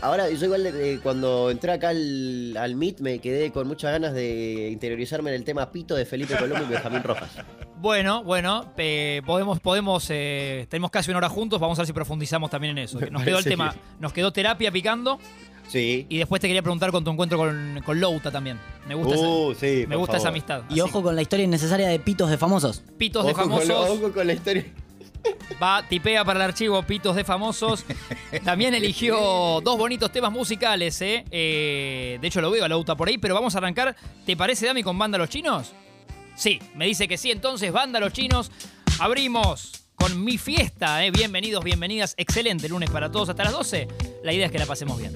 Ahora, 0.00 0.30
yo 0.30 0.44
igual 0.46 0.64
eh, 0.66 1.00
cuando 1.02 1.50
entré 1.50 1.72
acá 1.72 1.90
al, 1.90 2.56
al 2.56 2.76
Meet 2.76 3.00
me 3.00 3.18
quedé 3.18 3.50
con 3.52 3.66
muchas 3.66 3.92
ganas 3.92 4.14
de 4.14 4.70
interiorizarme 4.70 5.28
en 5.30 5.36
el 5.36 5.44
tema 5.44 5.70
Pito 5.70 5.94
de 5.94 6.06
Felipe 6.06 6.34
Colombo 6.36 6.64
y 6.64 6.68
Benjamín 6.68 7.02
Rojas. 7.02 7.28
Bueno, 7.76 8.22
bueno, 8.22 8.72
eh, 8.78 9.20
podemos, 9.26 9.60
podemos, 9.60 10.06
eh, 10.08 10.66
tenemos 10.70 10.90
casi 10.90 11.10
una 11.10 11.18
hora 11.18 11.28
juntos, 11.28 11.60
vamos 11.60 11.78
a 11.78 11.82
ver 11.82 11.88
si 11.88 11.92
profundizamos 11.92 12.48
también 12.48 12.78
en 12.78 12.84
eso. 12.84 13.00
Nos 13.10 13.22
quedó 13.24 13.38
el 13.38 13.44
tema, 13.44 13.74
nos 13.98 14.12
quedó 14.12 14.32
terapia 14.32 14.70
picando 14.70 15.18
Sí. 15.72 16.06
y 16.08 16.18
después 16.18 16.40
te 16.40 16.48
quería 16.48 16.60
preguntar 16.62 16.90
con 16.92 17.02
tu 17.02 17.10
encuentro 17.10 17.38
con, 17.38 17.80
con 17.84 17.98
Louta 18.00 18.30
también. 18.30 18.58
Me 18.86 18.94
gusta, 18.94 19.16
Uh, 19.18 19.52
esa, 19.52 19.60
sí, 19.60 19.76
me 19.86 19.94
por 19.94 19.98
gusta 19.98 20.16
esa 20.18 20.24
favor. 20.24 20.28
amistad. 20.34 20.62
Y 20.68 20.72
Así 20.74 20.80
ojo 20.82 21.02
con 21.02 21.16
la 21.16 21.22
historia 21.22 21.44
innecesaria 21.44 21.88
de 21.88 21.98
pitos 21.98 22.28
de 22.28 22.36
famosos. 22.36 22.82
Pitos 22.98 23.24
de 23.24 23.32
Ojo 23.32 23.40
con, 23.42 23.50
famosos. 23.50 23.90
ojo 23.90 24.12
con 24.12 24.26
la 24.26 24.32
historia. 24.34 24.66
Va, 25.62 25.86
tipea 25.88 26.24
para 26.24 26.40
el 26.40 26.50
archivo 26.50 26.82
Pitos 26.82 27.14
de 27.14 27.22
Famosos. 27.24 27.84
También 28.44 28.74
eligió 28.74 29.60
dos 29.62 29.78
bonitos 29.78 30.10
temas 30.10 30.32
musicales, 30.32 31.00
¿eh? 31.00 31.24
Eh, 31.30 32.18
de 32.20 32.26
hecho, 32.26 32.40
lo 32.40 32.50
veo 32.50 32.64
a 32.64 32.68
la 32.68 32.76
UTA 32.76 32.96
por 32.96 33.06
ahí, 33.08 33.18
pero 33.18 33.34
vamos 33.34 33.54
a 33.54 33.58
arrancar. 33.58 33.94
¿Te 34.26 34.36
parece, 34.36 34.66
Dami, 34.66 34.82
con 34.82 34.98
Banda 34.98 35.18
Los 35.18 35.28
Chinos? 35.30 35.72
Sí, 36.34 36.58
me 36.74 36.86
dice 36.86 37.06
que 37.06 37.16
sí. 37.16 37.30
Entonces, 37.30 37.70
Banda 37.72 38.00
Los 38.00 38.12
Chinos, 38.12 38.50
abrimos 38.98 39.84
con 39.94 40.24
mi 40.24 40.38
fiesta, 40.38 41.04
¿eh? 41.06 41.12
Bienvenidos, 41.12 41.62
bienvenidas. 41.62 42.14
Excelente 42.16 42.68
lunes 42.68 42.90
para 42.90 43.10
todos 43.12 43.28
hasta 43.28 43.44
las 43.44 43.52
12. 43.52 43.86
La 44.24 44.32
idea 44.32 44.46
es 44.46 44.52
que 44.52 44.58
la 44.58 44.66
pasemos 44.66 44.98
bien. 44.98 45.12